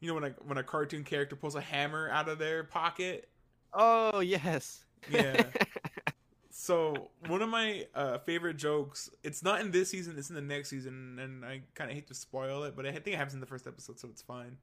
[0.01, 3.29] you know, when a when a cartoon character pulls a hammer out of their pocket.
[3.75, 4.85] Oh yes.
[5.11, 5.45] Yeah.
[6.55, 10.43] So one of my uh, favorite jokes, it's not in this season, it's in the
[10.43, 13.33] next season, and I kind of hate to spoil it, but I think it happens
[13.33, 14.59] in the first episode, so it's fine.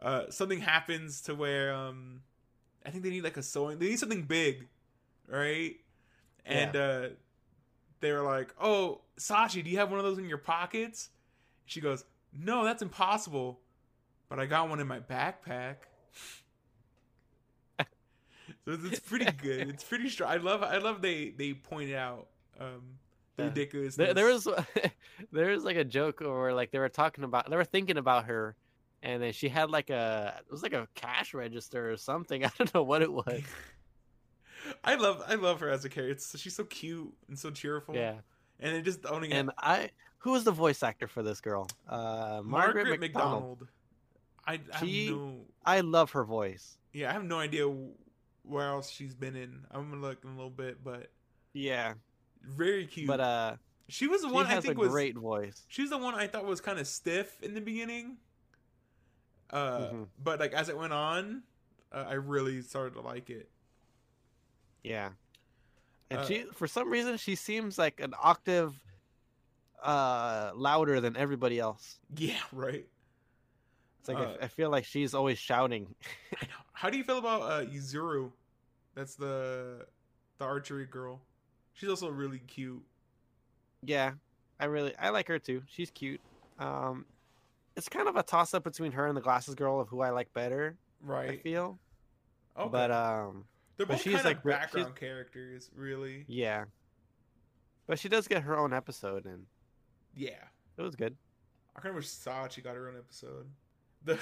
[0.00, 2.20] Uh, something happens to where um,
[2.84, 4.66] I think they need like a sewing, they need something big,
[5.26, 5.76] right?
[6.44, 7.08] And uh,
[8.00, 11.08] they're like, "Oh, Sachi, do you have one of those in your pockets?"
[11.64, 12.04] She goes,
[12.38, 13.60] "No, that's impossible,
[14.28, 15.76] but I got one in my backpack."
[18.68, 19.68] So it's, pretty good.
[19.70, 20.30] It's pretty strong.
[20.30, 20.62] I love.
[20.62, 22.26] I love they they pointed out
[22.60, 22.98] Um,
[23.36, 23.48] the Yeah.
[23.48, 23.96] ridiculous.
[23.96, 24.46] There, there was
[25.32, 28.26] there was like a joke where like they were talking about they were thinking about
[28.26, 28.56] her,
[29.02, 32.44] and then she had like a it was like a cash register or something.
[32.44, 33.42] I don't know what it was.
[34.84, 36.12] I love I love her as a character.
[36.12, 37.94] It's, she's so cute and so cheerful.
[37.94, 38.16] Yeah,
[38.60, 39.54] and then just owning and it.
[39.56, 41.68] I who was the voice actor for this girl?
[41.88, 43.60] Uh, Margaret, Margaret, McDonald.
[43.60, 43.68] McDonald.
[44.46, 46.76] I, I She- have no I love her voice.
[46.92, 47.66] yeah I have no idea
[48.48, 49.64] where else she's been in.
[49.70, 51.10] I'm gonna look in a little bit, but
[51.52, 51.94] Yeah,
[52.42, 53.06] very cute.
[53.06, 53.56] but uh,
[53.88, 55.64] she was the one I think was great voice.
[55.68, 58.18] She was the one I thought was kind of stiff in the beginning.
[59.50, 60.08] Uh, Mhm.
[60.22, 61.42] but like as it went on,
[61.92, 63.50] uh, I really started to like it.
[64.84, 65.12] Yeah,
[66.10, 68.74] and Uh, she for some reason she seems like an octave
[69.82, 71.98] uh louder than everybody else.
[72.16, 72.86] Yeah, right.
[74.00, 75.94] It's like Uh, I, I feel like she's always shouting.
[76.72, 78.30] How do you feel about uh, Yuzuru?
[78.98, 79.86] That's the
[80.38, 81.20] the archery girl.
[81.72, 82.82] She's also really cute.
[83.84, 84.14] Yeah,
[84.58, 85.62] I really I like her too.
[85.68, 86.20] She's cute.
[86.58, 87.06] Um,
[87.76, 90.10] it's kind of a toss up between her and the glasses girl of who I
[90.10, 90.76] like better.
[91.00, 91.30] Right.
[91.30, 91.78] I feel,
[92.58, 92.68] Okay.
[92.72, 93.44] but um,
[93.76, 96.24] They're both she's, kind like, of re- she's- background characters, really.
[96.26, 96.64] yeah.
[97.86, 99.46] But she does get her own episode, and
[100.16, 100.42] Yeah.
[100.76, 101.16] it was good.
[101.76, 103.48] I kind of wish Sachi got her own episode.
[104.04, 104.14] The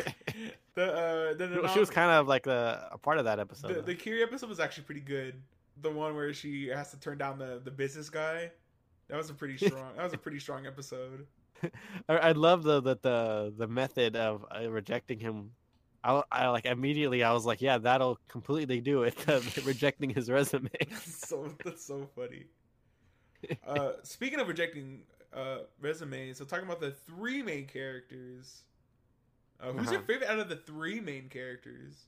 [0.75, 3.75] the uh the, the she was kind of like a, a part of that episode.
[3.75, 5.35] the, the Kiri episode was actually pretty good.
[5.83, 8.51] The one where she has to turn down the the business guy.
[9.09, 9.95] That was a pretty strong.
[9.97, 11.27] that was a pretty strong episode.
[12.09, 15.53] I, I love the, the the the method of uh, rejecting him.
[16.05, 17.25] I, I like immediately.
[17.25, 19.17] I was like, yeah, that'll completely do it.
[19.65, 20.71] rejecting his resume.
[20.89, 22.45] That's so that's so funny.
[23.67, 25.03] Uh, speaking of rejecting
[25.35, 28.63] uh, resumes, so talking about the three main characters.
[29.61, 30.07] Uh, who's your Uh-huh.
[30.07, 32.07] favorite out of the three main characters?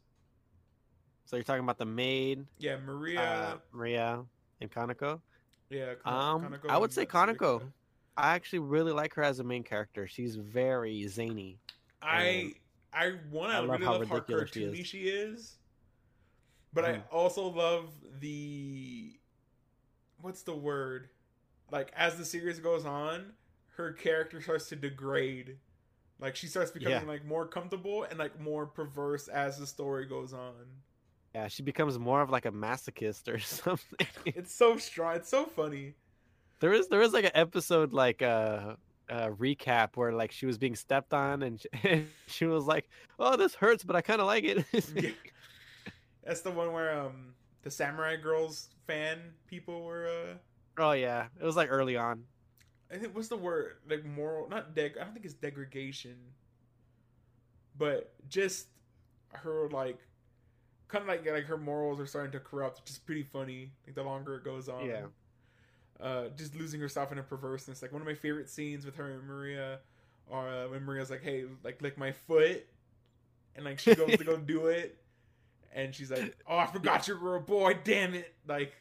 [1.24, 3.20] so you're talking about the maid, Yeah, Maria.
[3.20, 4.24] uh, Maria,
[4.62, 5.20] and Kanako.
[5.68, 7.62] yeah, um, Kaneko I would say Kaneko.
[8.16, 10.06] I actually really like her as a main character.
[10.06, 11.58] She's very zany.
[12.00, 12.54] I
[12.92, 14.87] I want to really how love how ridiculous she is.
[14.87, 15.56] she is,
[16.72, 17.02] but I Mhm.
[17.12, 19.20] also love the
[20.20, 21.11] what's the word?
[21.70, 23.34] Like as the series goes on,
[23.76, 25.58] her character starts to degrade.
[26.20, 27.09] Like she starts becoming Yeah.
[27.09, 30.54] like more comfortable and like more perverse as the story goes on.
[31.35, 34.07] Yeah, she becomes more of like a masochist or something.
[34.24, 35.16] It's so strong.
[35.16, 35.94] It's so funny.
[36.61, 38.74] there is there is like an episode like uh
[39.11, 42.88] uh, recap where like she was being stepped on and she, and she was like,
[43.18, 45.11] "Oh, this hurts, but I kind of like it." Yeah.
[46.24, 51.44] That's the one where um the Samurai Girls fan people were uh oh yeah, it
[51.44, 52.24] was like early on.
[52.92, 56.16] I think what's the word like moral not deg I don't think it's degradation,
[57.77, 58.68] but just
[59.33, 59.98] her like
[60.88, 63.72] kind of like like her morals are starting to corrupt, which is pretty funny.
[63.87, 65.07] Like the longer it goes on, Yeah.
[66.01, 67.83] Uh, just losing herself in a perverseness.
[67.83, 69.81] Like one of my favorite scenes with her and Maria,
[70.31, 72.66] are uh, when Maria's like, "Hey, like lick my foot,"
[73.57, 74.96] and like she goes to go do it,
[75.72, 77.79] and she's like, "Oh, I forgot you were a boy.
[77.85, 78.74] Damn it!" Like,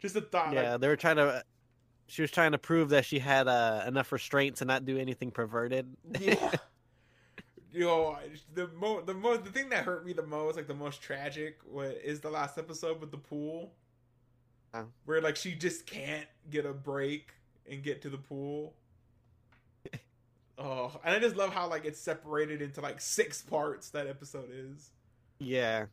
[0.00, 0.48] just a thought.
[0.48, 1.44] like, Yeah, they were trying to.
[2.06, 5.30] She was trying to prove that she had uh, enough restraint to not do anything
[5.30, 5.86] perverted.
[6.20, 6.52] yeah.
[7.72, 8.16] Yo,
[8.54, 11.58] the mo the mo the thing that hurt me the most, like the most tragic,
[11.64, 13.72] what is the last episode with the pool,
[14.72, 14.86] Oh.
[15.06, 17.32] where like she just can't get a break
[17.68, 18.74] and get to the pool.
[20.58, 23.90] oh, and I just love how like it's separated into like six parts.
[23.90, 24.90] That episode is.
[25.40, 25.86] yeah,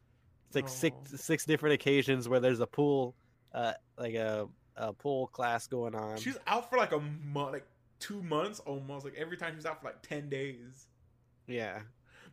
[0.47, 1.17] it's like six Oh.
[1.17, 3.15] six different occasions where there's a pool,
[3.53, 6.17] uh, like a a pool class going on.
[6.17, 7.65] She's out for like a month, like
[7.99, 9.05] two months almost.
[9.05, 10.87] Like every time she's out for like ten days.
[11.47, 11.81] yeah,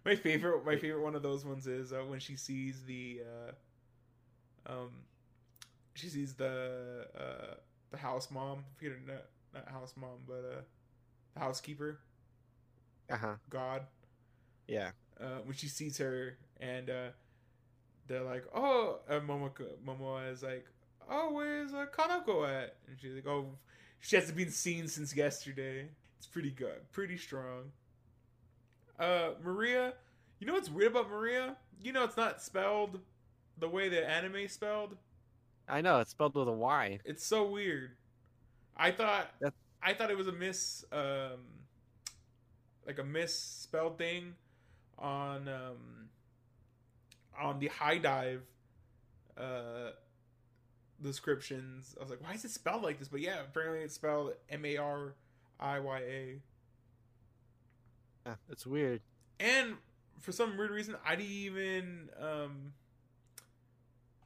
[0.04, 3.20] My favorite, my favorite one of those ones is uh, when she sees the,
[4.66, 4.90] uh, um,
[5.94, 7.54] she sees the uh,
[7.90, 8.58] the house mom.
[8.58, 9.24] I forget her not,
[9.54, 10.60] not house mom, but uh,
[11.34, 11.98] the housekeeper.
[13.10, 13.82] uh huh, God.
[14.66, 17.08] yeah, Uh, when she sees her and uh,
[18.06, 20.66] they're like, "Oh," uh, Momoko, Momoa is like,
[21.08, 23.56] "Oh, where's uh, Kanako at?" And she's like, "Oh,
[24.00, 27.72] she hasn't been seen since yesterday." It's pretty good, pretty strong.
[28.98, 29.94] Uh, Maria,
[30.40, 31.56] you know what's weird about Maria?
[31.80, 32.98] You know it's not spelled
[33.58, 34.96] the way the anime spelled.
[35.68, 36.98] I know it's spelled with a Y.
[37.04, 37.92] It's so weird.
[38.76, 41.40] I thought That- I thought it was a miss um
[42.86, 44.34] like a misspelled thing
[44.98, 46.08] on um
[47.38, 48.42] on the high dive
[49.36, 49.90] uh
[51.02, 51.94] descriptions.
[51.98, 53.08] I was like, why is it spelled like this?
[53.08, 55.14] But yeah, apparently it's spelled M A R
[55.60, 56.40] I Y A.
[58.26, 59.00] Yeah, it's weird.
[59.40, 59.74] And
[60.20, 62.72] for some weird reason, I didn't even um,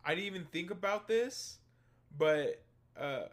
[0.05, 1.59] I didn't even think about this,
[2.17, 2.63] but
[2.99, 3.25] uh,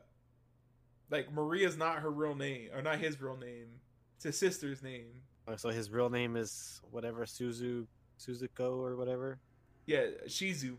[1.09, 3.67] like Maria's not her real name or not his real name.
[4.15, 5.07] It's his sister's name.
[5.47, 7.87] Oh, so his real name is whatever Suzu
[8.19, 9.39] Suzuko or whatever.
[9.85, 10.75] Yeah, Shizu.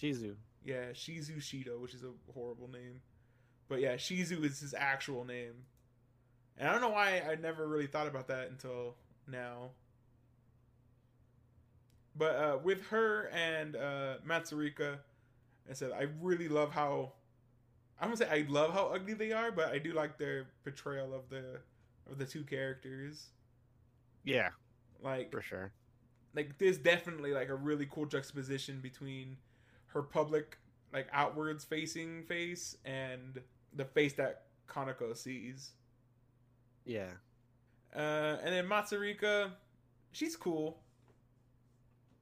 [0.00, 0.34] Shizu.
[0.64, 3.00] Yeah, Shizu Shido, which is a horrible name.
[3.68, 5.54] But yeah, Shizu is his actual name.
[6.56, 9.70] And I don't know why I never really thought about that until now.
[12.16, 14.98] But uh, with her and uh, Matsurika,
[15.68, 17.12] I said I really love how
[18.00, 21.14] I'm gonna say I love how ugly they are, but I do like their portrayal
[21.14, 21.60] of the
[22.10, 23.26] of the two characters.
[24.24, 24.50] Yeah,
[25.02, 25.72] Like for sure.
[26.34, 29.36] like there's definitely like a really cool juxtaposition between
[29.88, 30.58] her public
[30.92, 33.40] like outwards facing face and
[33.74, 35.72] the face that Kanako sees.
[36.84, 37.10] Yeah.
[37.94, 39.50] Uh, and then Matsurika,
[40.12, 40.78] she's cool.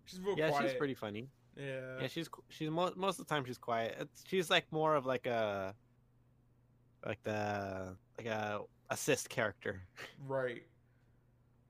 [0.04, 0.70] She's real Yeah, quiet.
[0.70, 1.28] she's pretty funny.
[1.56, 2.00] Yeah.
[2.02, 3.96] Yeah, she's she's mo- most of the time she's quiet.
[4.00, 5.74] It's, she's like more of like a
[7.04, 9.82] like the like a assist character.
[10.26, 10.62] Right.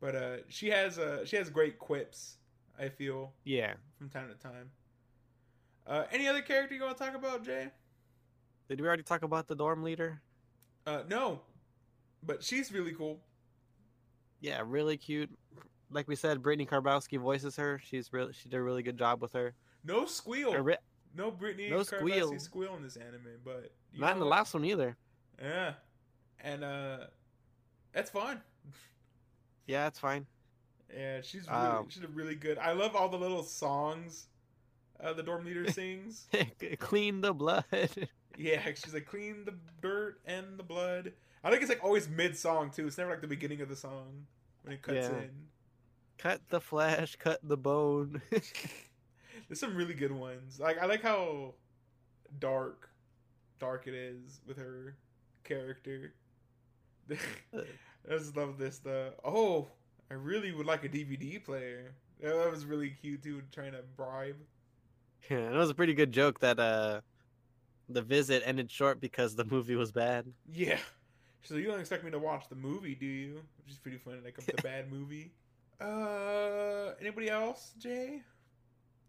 [0.00, 2.36] But uh, she has uh, she has great quips.
[2.78, 3.74] I feel Yeah.
[3.98, 4.70] from time to time.
[5.86, 7.68] Uh, any other character you want to talk about, Jay?
[8.68, 10.20] Did we already talk about the dorm leader?
[10.86, 11.40] Uh, no,
[12.22, 13.20] but she's really cool.
[14.40, 15.30] Yeah, really cute.
[15.90, 17.80] Like we said, Brittney Karbowski voices her.
[17.84, 19.54] She's really she did a really good job with her.
[19.84, 20.52] No squeal.
[20.52, 20.76] Her
[21.14, 22.36] No Brittany No squeal.
[22.38, 22.74] squeal.
[22.76, 24.32] in this anime, but not in the what?
[24.32, 24.96] last one either.
[25.40, 25.74] Yeah,
[26.40, 26.98] and uh,
[27.92, 28.40] that's fun.
[29.66, 30.26] Yeah, it's fine.
[30.94, 32.58] Yeah, she's really Um, she's really good.
[32.58, 34.26] I love all the little songs
[35.02, 36.26] uh, the dorm leader sings.
[36.78, 37.64] Clean the blood.
[38.36, 41.12] yeah, she's like clean the dirt and the blood.
[41.44, 42.86] I think it's like always mid song too.
[42.86, 44.26] It's never like the beginning of the song
[44.62, 45.18] when it cuts Yeah.
[45.18, 45.30] in.
[46.18, 48.20] cut the flesh, cut the bone.
[48.30, 50.58] There's some really good ones.
[50.58, 51.54] Like I like how
[52.38, 52.88] dark,
[53.58, 54.96] dark it is with her
[55.44, 56.14] character.
[57.12, 57.16] I
[58.10, 58.78] just love this.
[58.78, 59.68] The oh,
[60.10, 61.92] I really would like a DVD player.
[62.20, 63.42] That was really cute too.
[63.52, 64.36] Trying to bribe.
[65.30, 67.00] Yeah, it was a pretty good joke that uh
[67.88, 70.26] the visit ended short because the movie was bad.
[70.52, 70.78] Yeah.
[71.42, 73.34] So you don't expect me to watch the movie, do you?
[73.64, 74.18] Which is pretty funny.
[74.24, 75.32] Like a bad movie.
[75.80, 77.72] Uh, anybody else?
[77.78, 78.22] Jay,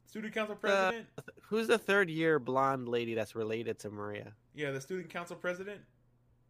[0.06, 1.08] student council president.
[1.42, 4.34] Who's the third year blonde lady that's related to Maria?
[4.54, 5.82] yeah, the student council president.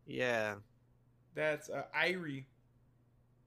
[0.06, 0.56] Yeah,
[1.36, 2.46] That's uh, Irie.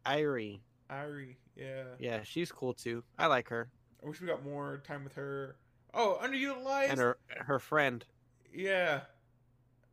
[0.06, 0.61] Irie.
[0.90, 1.37] Irie.
[1.56, 1.85] Yeah.
[1.98, 3.02] Yeah, she's cool too.
[3.18, 3.68] I like her
[4.02, 5.56] I wish we got more time with her.
[5.94, 6.90] Oh, underutilized.
[6.90, 8.05] and her her friend.
[8.53, 9.00] Yeah.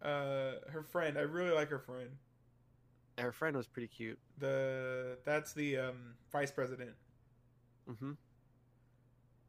[0.02, 1.18] Uh, her friend.
[1.18, 2.10] I really like her friend.
[3.18, 4.20] Her friend was pretty cute.
[4.38, 6.92] The that's the um vice president.
[7.88, 8.12] hmm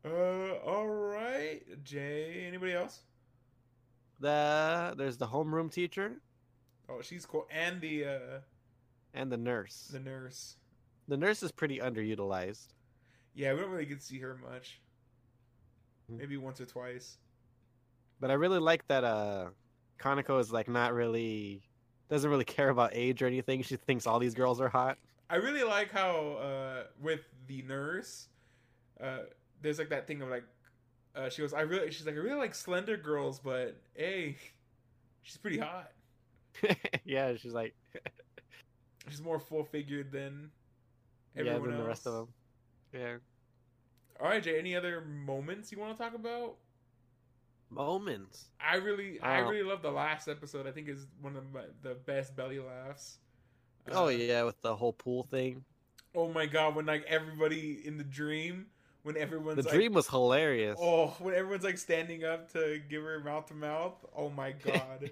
[0.04, 2.44] Uh, all right, Jay.
[2.46, 3.00] Anybody else?
[4.20, 6.16] The there's the homeroom teacher
[6.88, 8.40] Oh, she's cool, and the uh
[9.12, 9.88] and the nurse.
[9.92, 10.56] the nurse.
[11.08, 12.68] The nurse is pretty underutilized.
[13.34, 14.80] Yeah, we don't really get to see her much.
[16.10, 16.18] Mhm.
[16.18, 17.18] Maybe once or twice.
[18.20, 19.50] But I really like that uh
[19.98, 21.62] Kanako is like not really
[22.08, 23.62] doesn't really care about age or anything.
[23.62, 24.98] She thinks all these girls are hot.
[25.30, 28.28] I really like how uh with the nurse,
[29.00, 29.24] uh,
[29.60, 30.44] there's like that thing of like,
[31.14, 34.36] uh, she goes, I really, she's like, I really like slender girls, but hey,
[35.22, 35.92] she's pretty hot.
[37.04, 37.74] yeah, she's like
[39.08, 40.50] She's more full figured than
[41.34, 41.82] yeah everyone than else.
[41.82, 42.28] the rest of them.
[42.92, 43.16] Yeah.
[44.20, 44.58] All right, Jay.
[44.58, 46.56] Any other moments you want to talk about?
[47.70, 48.50] Moments.
[48.60, 50.66] I really, I really love the last episode.
[50.66, 53.18] I think is one of my, the best belly laughs.
[53.90, 55.64] oh Uh, yeah, with the whole pool thing.
[56.14, 56.74] Oh my god!
[56.74, 58.66] When like everybody in the dream,
[59.02, 60.78] when everyone's The like, dream was hilarious.
[60.80, 64.04] oh, when everyone's like standing up to give her mouth to mouth.
[64.14, 65.10] Oh my god!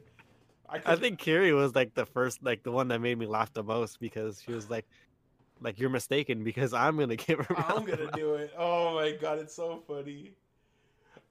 [0.69, 3.53] I, I think Kiri was like the first, like the one that made me laugh
[3.53, 4.87] the most because she was like,
[5.61, 8.53] "Like you're mistaken because I'm gonna give her." I'm gonna do it.
[8.57, 10.33] Oh my god, it's so funny.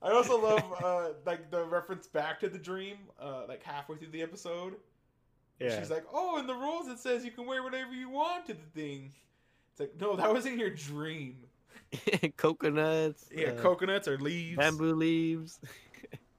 [0.01, 4.09] I also love uh like the reference back to the dream, uh like halfway through
[4.11, 4.75] the episode.
[5.59, 5.79] Yeah.
[5.79, 8.53] She's like, "Oh, in the rules it says you can wear whatever you want to
[8.53, 9.13] the thing."
[9.71, 11.37] It's like, "No, that was in your dream."
[12.37, 13.25] Coconuts.
[13.33, 14.57] Yeah, uh, coconuts or leaves.
[14.57, 15.59] bamboo leaves.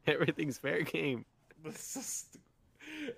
[0.07, 1.25] Everything's fair game.
[1.65, 2.25] This is-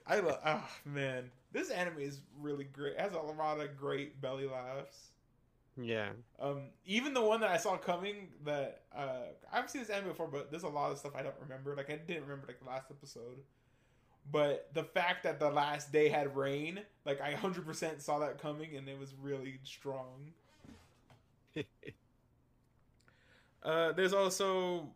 [0.06, 0.38] I love.
[0.44, 2.94] Oh man, this anime is really great.
[2.94, 5.10] It has a lot of great belly laughs.
[5.80, 6.10] Yeah.
[6.40, 10.26] Um, even the one that I saw coming that uh, I've seen this anime before,
[10.28, 11.74] but there's a lot of stuff I don't remember.
[11.76, 13.38] Like I didn't remember like the last episode,
[14.30, 18.76] but the fact that the last day had rain, like I 100% saw that coming,
[18.76, 20.32] and it was really strong.
[23.62, 24.88] Uh, there's also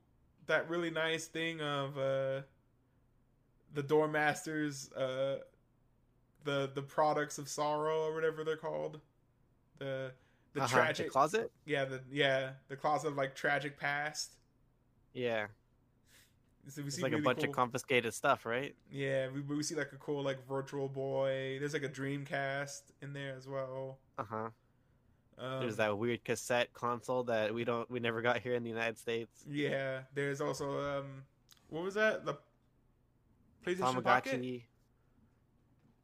[0.46, 2.40] that really nice thing of uh,
[3.74, 5.38] the dorm masters uh,
[6.45, 9.01] the the products of sorrow or whatever they're called.
[9.78, 10.14] The
[10.55, 11.53] the Uh-huh, tragic closet.
[11.64, 14.36] Yeah, the yeah the closet of like tragic past.
[15.14, 15.49] Yeah,
[16.68, 18.76] So we it's see like a bunch cool, of confiscated stuff, right?
[18.90, 21.59] yeah we, we see like a cool like virtual boy.
[21.59, 23.99] There's like a Dreamcast in there as well.
[24.18, 24.51] Uh huh.
[25.38, 28.70] Um, There's that weird cassette console that we don't we never got here in the
[28.70, 29.47] United States.
[29.49, 31.24] Yeah, there's also um,
[31.68, 32.24] what was that?
[32.24, 32.38] The
[33.64, 34.03] PlayStation Tamagotchi.
[34.03, 34.47] Pocket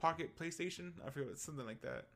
[0.03, 0.93] PlayStation.
[1.07, 2.07] I forget it's something like that.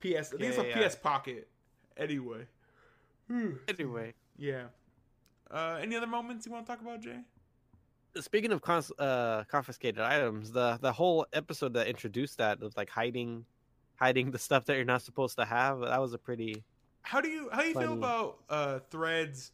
[0.00, 0.28] PS.
[0.34, 0.88] I think Yeah, it's a yeah, yeah.
[0.88, 1.48] PS Pocket.
[1.96, 2.46] Anyway.
[3.28, 3.58] Whew.
[3.68, 4.64] Anyway, Yeah.
[5.50, 7.20] Uh, any other moments you want to talk about, Jay?
[8.18, 12.88] speaking of cons- uh, confiscated items, the the whole episode that introduced that of like
[12.88, 13.44] hiding,
[13.96, 15.80] hiding the stuff that you're not supposed to have.
[15.80, 16.64] That was a pretty
[17.02, 19.52] How do you how do you feel about uh threads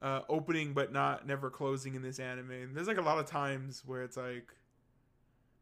[0.00, 2.72] uh opening but not never closing in this anime?
[2.72, 4.54] There's like a lot of times where it's like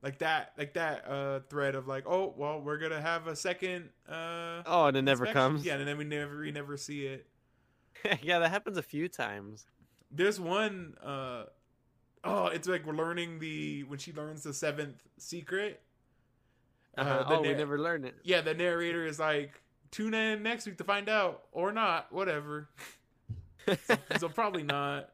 [0.04, 3.88] like that like that uh thread of like, oh well we're gonna have a second
[4.08, 5.52] uh oh, and it never inspection.
[5.52, 5.64] comes.
[5.64, 7.26] Yeah, and then we never we never see it.
[8.22, 9.66] yeah, that happens a few times.
[10.10, 11.44] There's one uh
[12.22, 15.80] oh, it's like we're learning the when she learns the seventh secret.
[16.96, 17.24] Uh-huh.
[17.28, 18.14] the oh, we never learned it.
[18.22, 22.68] Yeah, the narrator is like, tune in next week to find out, or not, whatever.
[23.66, 25.10] so, so probably not.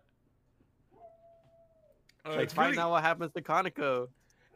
[2.27, 4.09] Uh, like find really- out what happens to Kanako.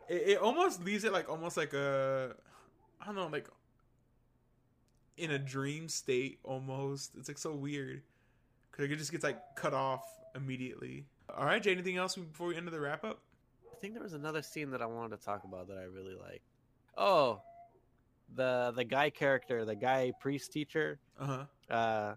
[0.09, 2.35] It, it almost leaves it like almost like a,
[3.01, 3.49] I don't know, like
[5.17, 7.13] in a dream state almost.
[7.19, 8.03] It's like so weird
[8.71, 11.07] because it just gets like cut off immediately.
[11.37, 11.73] All right, Jay.
[11.73, 13.21] Anything else before we end the wrap up?
[13.73, 16.15] I think there was another scene that I wanted to talk about that I really
[16.15, 16.43] like.
[16.97, 17.41] Oh,
[18.35, 21.27] the the guy character, the guy priest teacher, Uh
[21.71, 21.75] huh.
[21.75, 22.15] uh,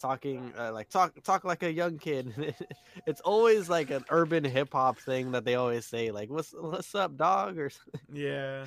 [0.00, 2.54] talking uh, like talk talk like a young kid.
[3.06, 6.94] it's always like an urban hip hop thing that they always say, like "What's what's
[6.94, 8.00] up, dog?" or something.
[8.12, 8.64] Yeah.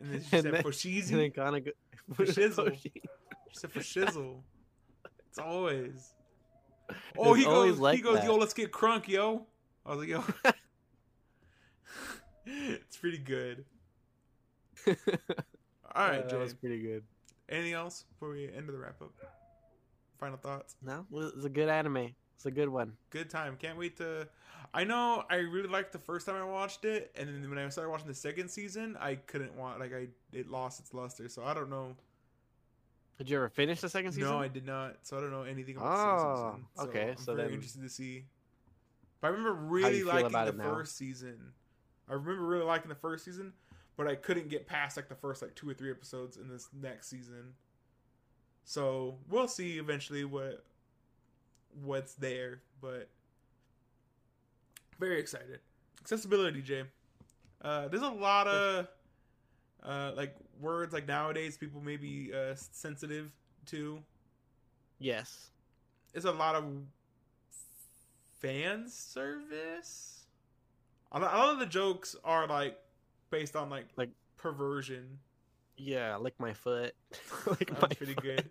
[0.00, 1.30] And then she And said for And then cheesy.
[1.30, 1.68] kind of
[2.14, 2.76] For shizzle.
[2.80, 2.92] She
[3.52, 4.40] said for shizzle.
[5.28, 6.12] It's always.
[7.16, 7.80] Oh, It's he always goes.
[7.80, 8.16] like he goes.
[8.16, 8.24] that.
[8.26, 9.46] Yo, let's get crunk, yo.
[9.86, 10.22] I was like, yo.
[12.46, 13.64] it's pretty good.
[14.86, 14.94] All
[16.08, 16.36] right, that Jay.
[16.36, 17.04] was pretty good.
[17.48, 19.12] Anything else before we end the wrap up?
[20.18, 20.76] Final thoughts.
[20.82, 22.14] No, it's a good anime.
[22.36, 22.92] It's a good one.
[23.10, 23.56] Good time.
[23.56, 24.28] Can't wait to.
[24.72, 27.68] I know I really liked the first time I watched it, and then when I
[27.68, 31.28] started watching the second season, I couldn't want like I it lost its luster.
[31.28, 31.94] So I don't know.
[33.18, 34.28] Did you ever finish the second season?
[34.30, 34.96] No, I did not.
[35.02, 36.66] So I don't know anything about Oh, the second oh, season.
[36.76, 38.24] So okay, I'm so very then- interested to see.
[39.20, 40.74] But I remember really liking the now?
[40.74, 41.52] first season.
[42.08, 43.52] I remember really liking the first season,
[43.96, 46.68] but I couldn't get past like the first like two or three episodes in this
[46.78, 47.54] next season.
[48.64, 50.64] So we'll see eventually what
[51.82, 53.08] what's there, but
[54.98, 55.60] very excited.
[56.00, 56.84] Accessibility, Jay.
[57.62, 58.88] Uh, there's a lot of
[59.82, 63.30] uh, like words like nowadays people may be uh, sensitive
[63.66, 63.98] to.
[64.98, 65.50] Yes.
[66.14, 66.64] It's a lot of
[68.40, 70.24] fan service.
[71.12, 72.78] A lot a lot of the jokes are like
[73.30, 75.18] based on like Like- perversion.
[75.76, 76.94] Yeah, lick my foot.
[77.46, 78.22] lick That one's pretty foot.
[78.22, 78.50] good.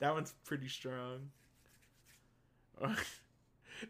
[0.00, 1.30] That one's pretty strong.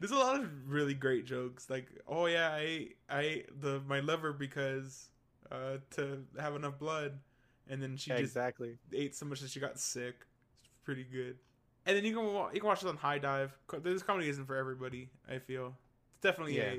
[0.00, 1.70] There's a lot of really great jokes.
[1.70, 5.08] Like, oh yeah, I ate, I ate the my liver because
[5.50, 7.18] uh, to have enough blood,
[7.68, 8.76] and then she Yeah, just exactly.
[8.92, 10.14] ate so much that she got sick.
[10.60, 11.36] It's pretty good.
[11.86, 13.50] And then you can wa- you can watch it on HIDIVE.
[13.82, 15.08] This comedy isn't for everybody.
[15.30, 15.76] I feel
[16.12, 16.72] it's definitely Yeah.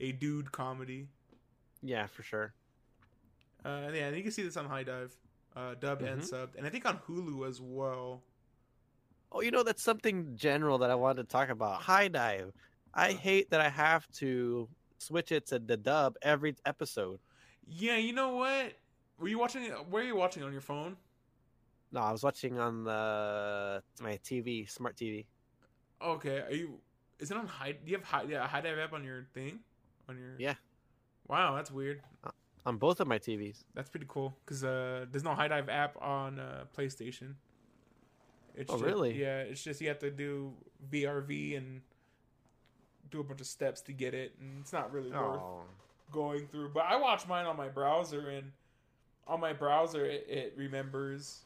[0.00, 1.08] a a dude comedy.
[1.82, 2.54] Yeah, for sure.
[3.64, 5.10] Uh, and yeah, and you can see this on HIDIVE,
[5.56, 6.30] uh, dubbed and Mhm.
[6.30, 8.22] subbed, and I think on Hulu as well.
[9.30, 11.82] Oh, you know, that's something general that I wanted to talk about.
[11.82, 12.52] HIDIVE.
[12.94, 17.18] I hate that I have to switch it to the dub every episode.
[17.66, 18.74] Yeah, you know what?
[19.18, 19.64] Were you watching?
[19.64, 20.96] it- Where are you watching on your phone?
[21.92, 25.26] No, I was watching on the my TV, smart TV.
[26.00, 26.80] Okay, are you?
[27.18, 27.72] Is it on high?
[27.72, 28.22] Do you have high?
[28.24, 29.60] Yeah, HIDIVE app on your thing,
[30.08, 30.36] on your.
[30.38, 30.56] Yeah.
[31.28, 32.02] Wow, that's weird.
[32.64, 33.64] On both of my TVs.
[33.74, 37.34] That's pretty cool because uh, there's no HIDIVE app on uh, PlayStation.
[38.54, 39.20] It's Oh, ju- really?
[39.20, 40.52] Yeah, it's just you have to do
[40.92, 41.80] VRV and
[43.10, 45.62] do a bunch of steps to get it, and it's not really worth Oh.
[46.12, 46.68] going through.
[46.68, 48.52] But I watch mine on my browser, and
[49.26, 51.40] on my browser, it, it remembers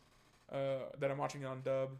[0.52, 1.90] uh, that I'm watching it on dub.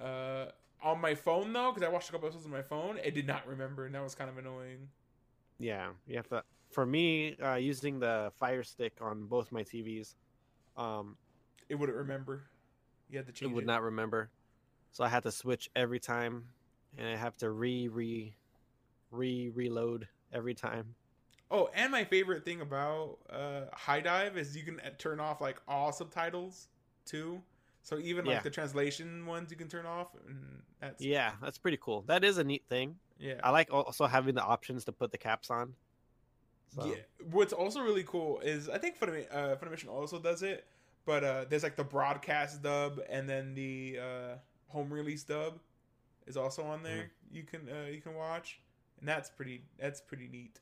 [0.00, 0.46] Uh,
[0.82, 3.26] on my phone though, because I watched a couple episodes on my phone, it did
[3.26, 4.88] not remember, and that was kind of annoying.
[5.58, 6.42] Yeah, you have to.
[6.74, 10.16] For me, uh, using the Fire Stick on both my TVs,
[10.76, 11.16] um,
[11.68, 12.42] It wouldn't remember.
[13.08, 13.52] You had to change.
[13.52, 13.66] it would it.
[13.66, 14.28] not remember,
[14.90, 16.44] so I had to switch every time,
[16.98, 18.34] and I have to re re
[19.12, 20.96] re reload every time.
[21.48, 25.60] Oh, and my favorite thing about uh, HIDIVE is you can uh, turn off like
[25.68, 26.66] all subtitles
[27.04, 27.40] too.
[27.82, 28.42] So even like Yeah.
[28.42, 32.02] the translation ones you can turn off, and that's Yeah, that's pretty cool.
[32.08, 32.96] That is a neat thing.
[33.18, 33.40] yeah.
[33.44, 35.74] I like also having the options to put the caps on.
[36.68, 36.96] So, Yeah.
[37.30, 40.66] What's also really cool is I think Funima- uh, Funimation also does it,
[41.04, 44.34] but uh, there's like the broadcast dub and then the uh,
[44.68, 45.60] home release dub
[46.26, 47.10] is also on there.
[47.30, 48.60] You can uh, you can watch,
[48.98, 50.60] and that's pretty that's pretty neat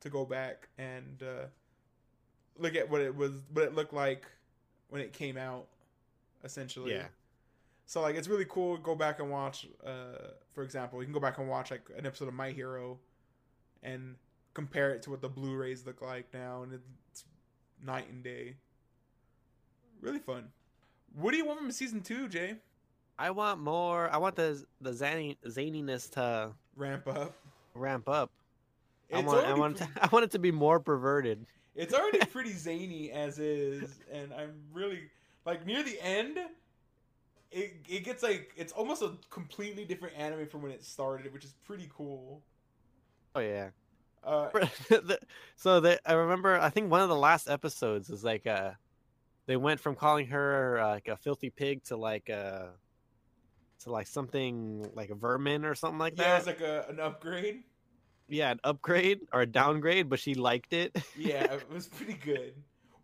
[0.00, 1.46] to go back and uh,
[2.58, 4.26] look at what it was what it looked like
[4.88, 5.66] when it came out,
[6.44, 6.92] essentially.
[6.92, 7.06] Yeah.
[7.86, 8.76] So like it's really cool.
[8.76, 9.66] to Go back and watch.
[9.84, 12.98] Uh, for example, you can go back and watch like an episode of My Hero,
[13.82, 14.16] and
[14.58, 16.72] compare it to what the Blu-rays look like now, and
[17.12, 17.24] it's
[17.80, 18.54] night and day.
[20.00, 20.48] Really fun.
[21.14, 22.56] What do you want from season two, Jay?
[23.16, 24.10] I want more.
[24.10, 27.36] I want the the zany, zaniness to Ramp up.
[27.74, 28.30] ramp up.
[29.14, 29.46] I want.
[29.46, 29.76] I want.
[29.76, 31.46] pretty- To, I want it to be more perverted.
[31.76, 35.02] It's already pretty zany as is, and I'm really
[35.46, 36.36] like near the end.
[37.52, 41.44] It it gets like it's almost a completely different anime from when it started, which
[41.44, 42.42] is pretty cool.
[43.36, 43.68] Oh yeah.
[44.24, 44.48] Uh,
[44.88, 45.18] The-
[45.56, 46.58] so the, I remember.
[46.58, 48.72] I think one of the last episodes is like uh,
[49.46, 52.66] they went from calling her uh, like a filthy pig to like uh,
[53.84, 56.22] to like something like a vermin or something like that.
[56.22, 56.36] yeah, that.
[56.38, 57.62] it's like a, an upgrade.
[58.28, 60.96] yeah, an upgrade or a downgrade, but she liked it.
[61.16, 62.54] Yeah, it was pretty good.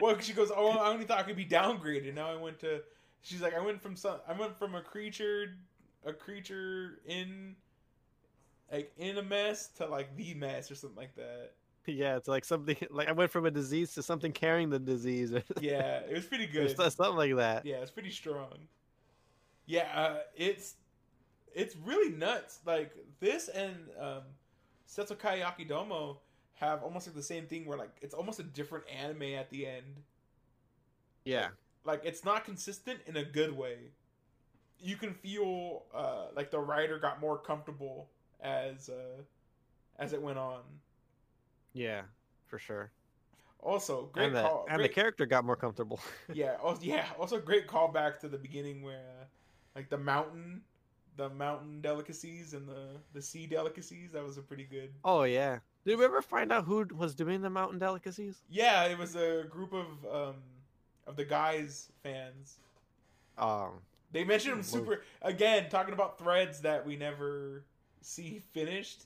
[0.01, 2.15] Well, she goes, "Oh, I only thought I could be downgraded.
[2.15, 2.81] Now I went to."
[3.23, 4.19] She's like, "I went from some.
[4.29, 5.57] I went from a creature,
[6.05, 7.57] a creature in,
[8.73, 11.53] like in a mess to like the mess or something like that."
[11.87, 15.33] yeah, it's like something like I went from a disease to something carrying the disease.
[15.61, 16.75] Yeah, it was pretty good.
[16.77, 17.65] something like that.
[17.65, 18.69] Yeah, it's pretty strong.
[19.67, 20.75] Yeah, uh, it's
[21.55, 22.61] it's really nuts.
[22.67, 24.23] Like this and um,
[24.89, 26.19] Seitokai Yakuindomo
[26.55, 29.67] have almost like the same thing where like it's almost a different anime at the
[29.67, 30.03] end.
[31.25, 31.49] Yeah.
[31.85, 33.93] like it's not consistent in a good way.
[34.79, 38.11] You can feel uh, like the writer got more comfortable
[38.45, 39.23] as uh,
[39.99, 40.61] as it went on.
[41.73, 42.03] Yeah,
[42.47, 42.91] for sure.
[43.61, 44.67] Also, great and the call.
[44.69, 45.99] and great- the character got more comfortable.
[46.33, 47.07] yeah, also, yeah.
[47.19, 49.25] Also, great callback to the beginning where uh,
[49.75, 50.61] like the mountain,
[51.17, 54.11] the mountain delicacies and the the sea delicacies.
[54.13, 54.91] That was a pretty good.
[55.05, 55.59] oh yeah.
[55.87, 58.43] Did we ever find out who was doing the mountain delicacies?
[58.49, 60.37] Yeah, it was a group of um
[61.07, 62.59] of the guys fans.
[63.37, 63.81] Um,
[64.13, 67.65] They mentioned him super again, talking about threads that we never
[68.05, 69.05] see finished.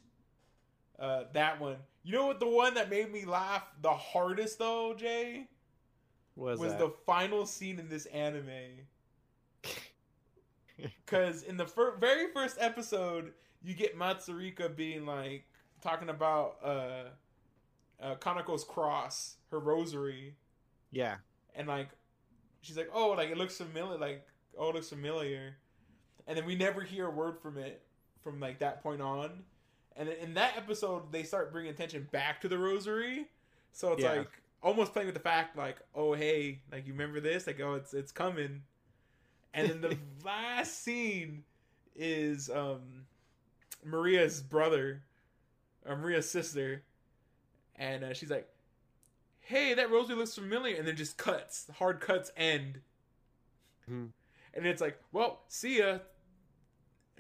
[0.99, 1.77] Uh, that one.
[2.03, 2.41] You know what?
[2.41, 5.49] The one that made me laugh the hardest though, Jay,
[6.37, 6.79] was, was that?
[6.79, 8.47] the final scene in this anime.
[11.05, 13.33] Because in the fir- very first episode,
[13.65, 15.45] you get Matsurika being like
[15.83, 17.03] talking about uh,
[18.01, 20.37] uh, Kanako's cross, her rosary,
[20.93, 21.17] yeah.
[21.57, 21.89] and like
[22.61, 24.25] she's like, "Oh, like it looks familiar." Like,
[24.57, 25.57] "Oh, it looks familiar,"
[26.29, 27.83] and then we never hear a word from it
[28.23, 29.45] from like that point on.
[29.97, 33.27] And in that episode, they start bringing attention back to the rosary,
[33.73, 34.13] so it's Yeah.
[34.19, 34.31] like
[34.63, 37.47] almost playing with the fact, like, "Oh, hey, like you remember this?
[37.47, 38.63] Like, oh, it's it's coming."
[39.55, 41.45] And then the last scene
[41.97, 43.07] is um
[43.85, 45.03] Maria's brother,
[45.85, 46.85] or Maria's sister,
[47.77, 48.49] and uh, she's like,
[49.41, 52.81] "Hey, that rosary looks familiar," and then just cuts, hard cuts end,
[53.91, 54.13] Mhm.
[54.55, 55.99] and it's like, "Well, see ya,"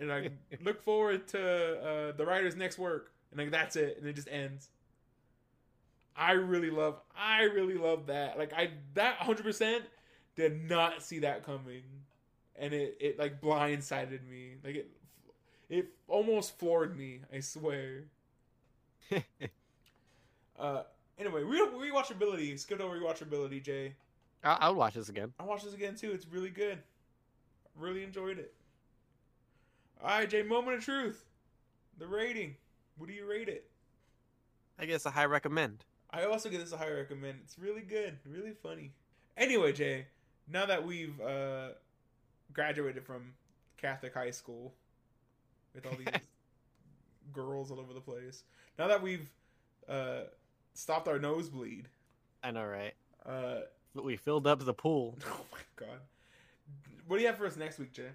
[0.00, 0.30] and I
[0.62, 1.40] look forward to
[1.80, 4.68] uh, the writer's next work, and like that's it, and it just ends.
[6.16, 8.38] I really love, I really love that.
[8.38, 9.84] Like I that hundred percent
[10.36, 11.82] did not see that coming,
[12.56, 14.54] and it it like blindsided me.
[14.64, 14.90] Like it
[15.68, 17.20] it almost floored me.
[17.32, 18.04] I swear.
[20.58, 20.82] Uh,
[21.18, 22.58] anyway, re- rewatchability.
[22.58, 23.94] Skip over rewatchability, Jay.
[24.42, 25.32] I- I'll watch this again.
[25.38, 26.10] I watched this again too.
[26.10, 26.78] It's really good.
[27.76, 28.54] Really enjoyed it.
[30.02, 30.42] All right, Jay.
[30.42, 31.24] Moment of truth.
[31.98, 32.56] The rating.
[32.96, 33.68] What do you rate it?
[34.78, 35.84] I guess a high recommend.
[36.10, 37.38] I also give this a high recommend.
[37.44, 38.92] It's really good, really funny.
[39.36, 40.06] Anyway, Jay,
[40.50, 41.68] now that we've uh,
[42.52, 43.34] graduated from
[43.76, 44.72] Catholic high school
[45.74, 46.06] with all these
[47.32, 48.44] girls all over the place,
[48.78, 49.28] now that we've
[49.88, 50.22] uh,
[50.74, 51.88] stopped our nosebleed,
[52.42, 52.94] I know, right?
[53.26, 53.60] uh,
[53.94, 55.16] We filled up the pool.
[55.26, 55.98] oh my god,
[57.06, 58.10] what do you have for us next week, Jay?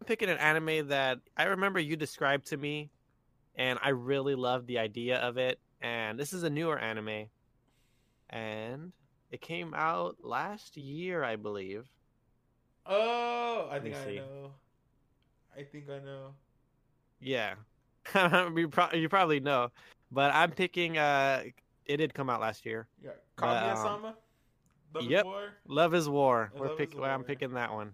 [0.00, 2.90] I'm picking an anime that I remember you described to me,
[3.56, 5.58] and I really loved the idea of it.
[5.80, 7.26] And this is a newer anime,
[8.30, 8.92] and
[9.30, 11.86] it came out last year, I believe.
[12.86, 14.16] Oh, I think I see.
[14.16, 14.52] know.
[15.56, 16.34] I think I know.
[17.20, 17.54] Yeah,
[18.54, 19.70] you, pro- you probably know,
[20.10, 21.42] but I'm picking uh,
[21.86, 22.86] it did come out last year.
[23.02, 24.14] Yeah, Kaguya-sama.
[24.94, 25.24] Love is yep.
[25.24, 25.48] War.
[25.66, 26.52] Love is War.
[26.56, 27.92] We're Love pick, is I'm picking that one.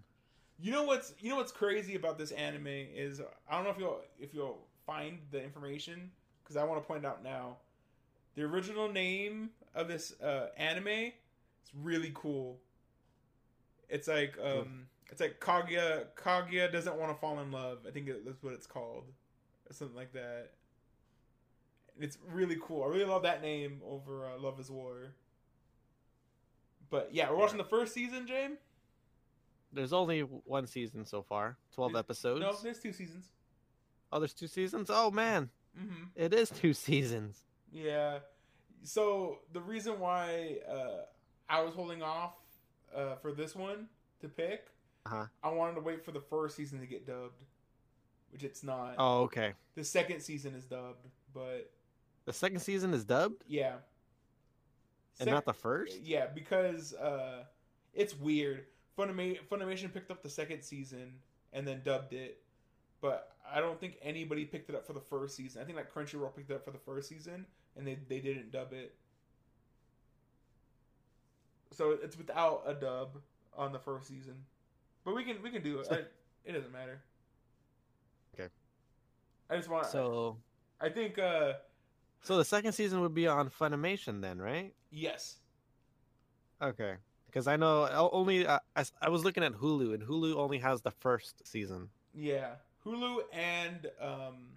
[0.59, 3.77] You know what's you know what's crazy about this anime is I don't know if
[3.77, 6.11] you'll if you'll find the information
[6.43, 7.57] because I want to point out now.
[8.35, 11.11] The original name of this uh, anime is
[11.79, 12.59] really cool.
[13.89, 17.79] It's like um, it's like Kaguya Kaguya doesn't want to fall in love.
[17.87, 19.03] I think that's what it's called,
[19.69, 20.51] or something like that.
[21.99, 22.83] It's really cool.
[22.83, 25.13] I really love that name over uh, Love Is War.
[26.89, 28.57] But yeah, we're watching the first season, James.
[29.73, 32.41] There's only one season so far, 12 Is- episodes.
[32.41, 33.25] No, there's two seasons.
[34.11, 34.89] Oh, there's two seasons?
[34.93, 35.49] Oh, man.
[35.79, 36.03] Mm-hmm.
[36.15, 37.39] It is two seasons.
[37.71, 38.19] Yeah.
[38.83, 41.05] So the reason why uh,
[41.49, 42.33] I was holding off
[42.95, 43.87] uh, for this one
[44.21, 44.67] to pick,
[45.07, 45.25] Uh-huh.
[45.41, 47.41] I wanted to wait for the first season to get dubbed,
[48.31, 48.95] which it's not.
[48.99, 49.53] Oh, okay.
[49.75, 51.71] The second season is dubbed, but
[52.25, 53.77] The second season is dubbed yeah.
[55.19, 55.99] and not the first?
[56.03, 57.45] Yeah, because uh,
[57.95, 58.65] it's weird.
[58.97, 61.13] Funima- Funimation picked up the second season
[61.51, 62.41] and then dubbed it,
[63.01, 65.61] but I don't think anybody picked it up for the first season.
[65.61, 68.51] I think like Crunchyroll picked it up for the first season and they they didn't
[68.51, 68.95] dub it.
[71.71, 73.17] So it's without a dub
[73.55, 74.35] on the first season,
[75.03, 75.87] but we can we can do it.
[75.91, 76.05] I-
[76.45, 77.01] it doesn't matter.
[78.33, 78.49] Okay.
[79.49, 79.85] I just want.
[79.85, 80.37] So,
[80.81, 81.17] I think.
[81.17, 81.53] uh
[82.21, 84.73] so the second season would be on Funimation then, right?
[84.91, 85.37] Yes.
[86.61, 86.95] Okay.
[87.33, 90.81] Because I know only uh, I, I was looking at Hulu, and Hulu only has
[90.81, 91.89] the first season.
[92.13, 92.51] Yeah,
[92.85, 94.49] Hulu and um,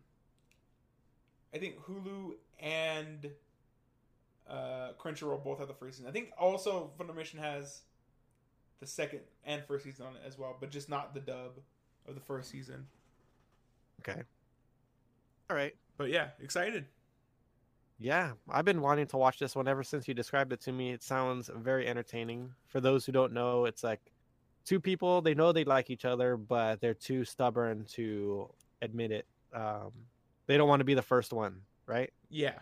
[1.55, 3.31] I think Hulu and
[4.47, 6.11] uh, Crunchyroll both have the first season.
[6.11, 7.81] I think also Funimation has
[8.81, 11.53] the second and first season on it as well, but just not the dub
[12.07, 12.87] of the first season.
[14.01, 14.21] Okay.
[15.49, 15.75] All right.
[15.97, 16.85] But yeah, excited.
[17.99, 20.93] Yeah, I've been wanting to watch this one ever since you described it to me.
[20.93, 22.53] It sounds very entertaining.
[22.67, 24.01] For those who don't know, it's like
[24.67, 28.51] two people, they know they like each other, but they're too stubborn to
[28.83, 29.27] admit it.
[29.55, 29.93] Um,
[30.47, 32.13] they don't want to be the first one, right?
[32.29, 32.59] Yeah,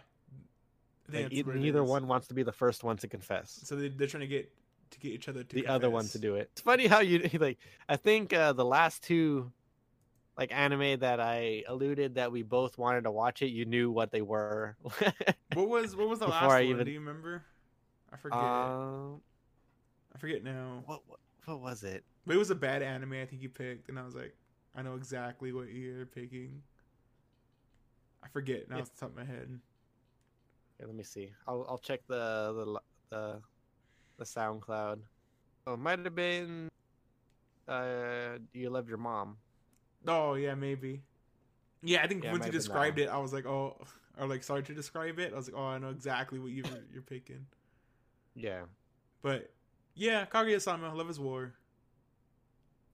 [1.24, 3.60] Like, e- neither one wants to be the first one to confess.
[3.64, 4.52] So they, they're trying to get
[4.90, 6.50] to get each other to the other one to do it.
[6.52, 7.58] It's funny how you like.
[7.88, 9.50] I think uh, the last two,
[10.36, 14.10] like anime that I alluded that we both wanted to watch it, you knew what
[14.10, 14.76] they were.
[15.54, 16.62] What was what was the last I one?
[16.64, 17.44] even- Do you remember?
[18.12, 18.38] I forget.
[18.40, 19.20] um,
[20.14, 20.82] I forget now.
[20.86, 22.02] what, what what was it?
[22.26, 24.34] But it was a bad anime I think you picked, and I was like,
[24.74, 26.60] I know exactly what you're picking.
[28.22, 28.82] I forget now Yeah.
[28.82, 29.60] off the top of my head.
[30.78, 31.30] Here, let me see.
[31.46, 32.80] I'll I'll check the the
[33.16, 33.40] the
[34.18, 34.98] the SoundCloud.
[35.68, 36.68] Oh, it might have been.
[37.68, 39.36] Uh, you love your mom.
[40.06, 41.02] Oh yeah, maybe.
[41.82, 43.76] Yeah, I think Yeah, once you have been that described it, I was like, oh,
[44.18, 45.32] or like started to describe it.
[45.32, 47.46] I was like, oh, I know exactly what you're you're picking.
[48.34, 48.62] Yeah,
[49.22, 49.52] But
[49.94, 51.54] yeah, Kaguya-sama, Love Is War,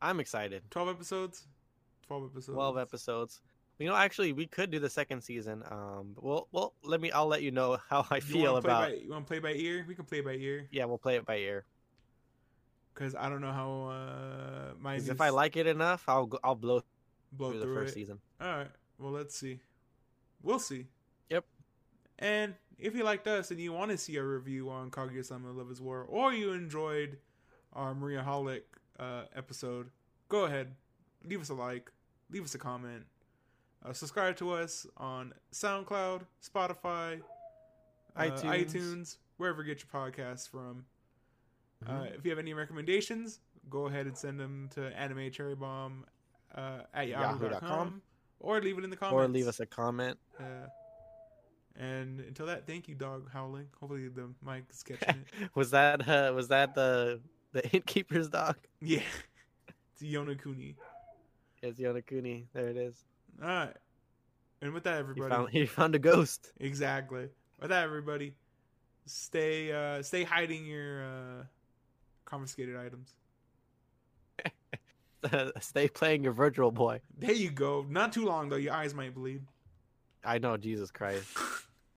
[0.03, 0.63] I'm excited.
[0.71, 1.47] twelve episodes.
[2.07, 2.55] Twelve episodes.
[2.55, 3.41] Twelve episodes.
[3.79, 5.63] You know, actually, we could do the second season.
[5.71, 7.11] Um, well, well, let me.
[7.13, 8.91] I'll let you know how I You feel about.
[8.91, 9.85] By, you want to play by ear?
[9.89, 11.65] We can play by ear Yeah, we'll play it by ear.
[12.93, 16.55] because I don't know how uh my if I like it enough, I'll go, I'll
[16.55, 16.83] blow
[17.33, 17.95] blow through through, the first it.
[18.01, 18.19] season.
[18.41, 18.71] All right.
[18.99, 19.61] Well, let's see.
[20.43, 20.87] We'll see.
[21.31, 21.45] Yep.
[22.19, 25.71] And if you liked us and you want to see a review on Kaguya-sama Love
[25.71, 27.19] is War, or you enjoyed
[27.73, 28.63] our Maria Holic
[28.99, 29.91] uh, episode,
[30.29, 30.75] go ahead,
[31.25, 31.91] leave us a like,
[32.31, 33.05] leave us a comment,
[33.85, 37.21] uh, subscribe to us on SoundCloud, Spotify,
[38.17, 38.45] uh, iTunes.
[38.75, 40.85] iTunes, wherever you get your podcasts from.
[41.87, 42.19] Uh, Mhm.
[42.19, 46.03] if you have any recommendations, go ahead and send them to animecherrybomb
[46.55, 47.51] uh, at Yahoo.com.
[47.51, 48.03] yahoo.com
[48.41, 49.15] or leave it in the comments.
[49.15, 50.19] or leave us a comment.
[50.39, 50.43] Uh,
[51.77, 53.67] and until that, thank you, dog howling.
[53.79, 55.51] Hopefully the mic is catching it.
[55.55, 57.21] was that uh, was that the
[57.53, 58.57] the innkeeper's dog?
[58.81, 59.01] Yeah,
[59.69, 60.75] it's Yonakuni.
[61.63, 62.45] It's Yonakuni.
[62.53, 63.05] There it is.
[63.43, 63.77] All right,
[64.63, 66.53] and with that, He everybody, found he found a ghost.
[66.59, 67.29] exactly.
[67.61, 68.35] With that, everybody,
[69.07, 71.45] stay uh, stay hiding your uh,
[72.25, 73.15] confiscated items.
[75.61, 77.01] Stay playing your virtual boy.
[77.19, 77.87] There you go.
[77.89, 78.57] Not too long though.
[78.57, 79.43] Your eyes might bleed.
[80.25, 81.27] I know Jesus Christ.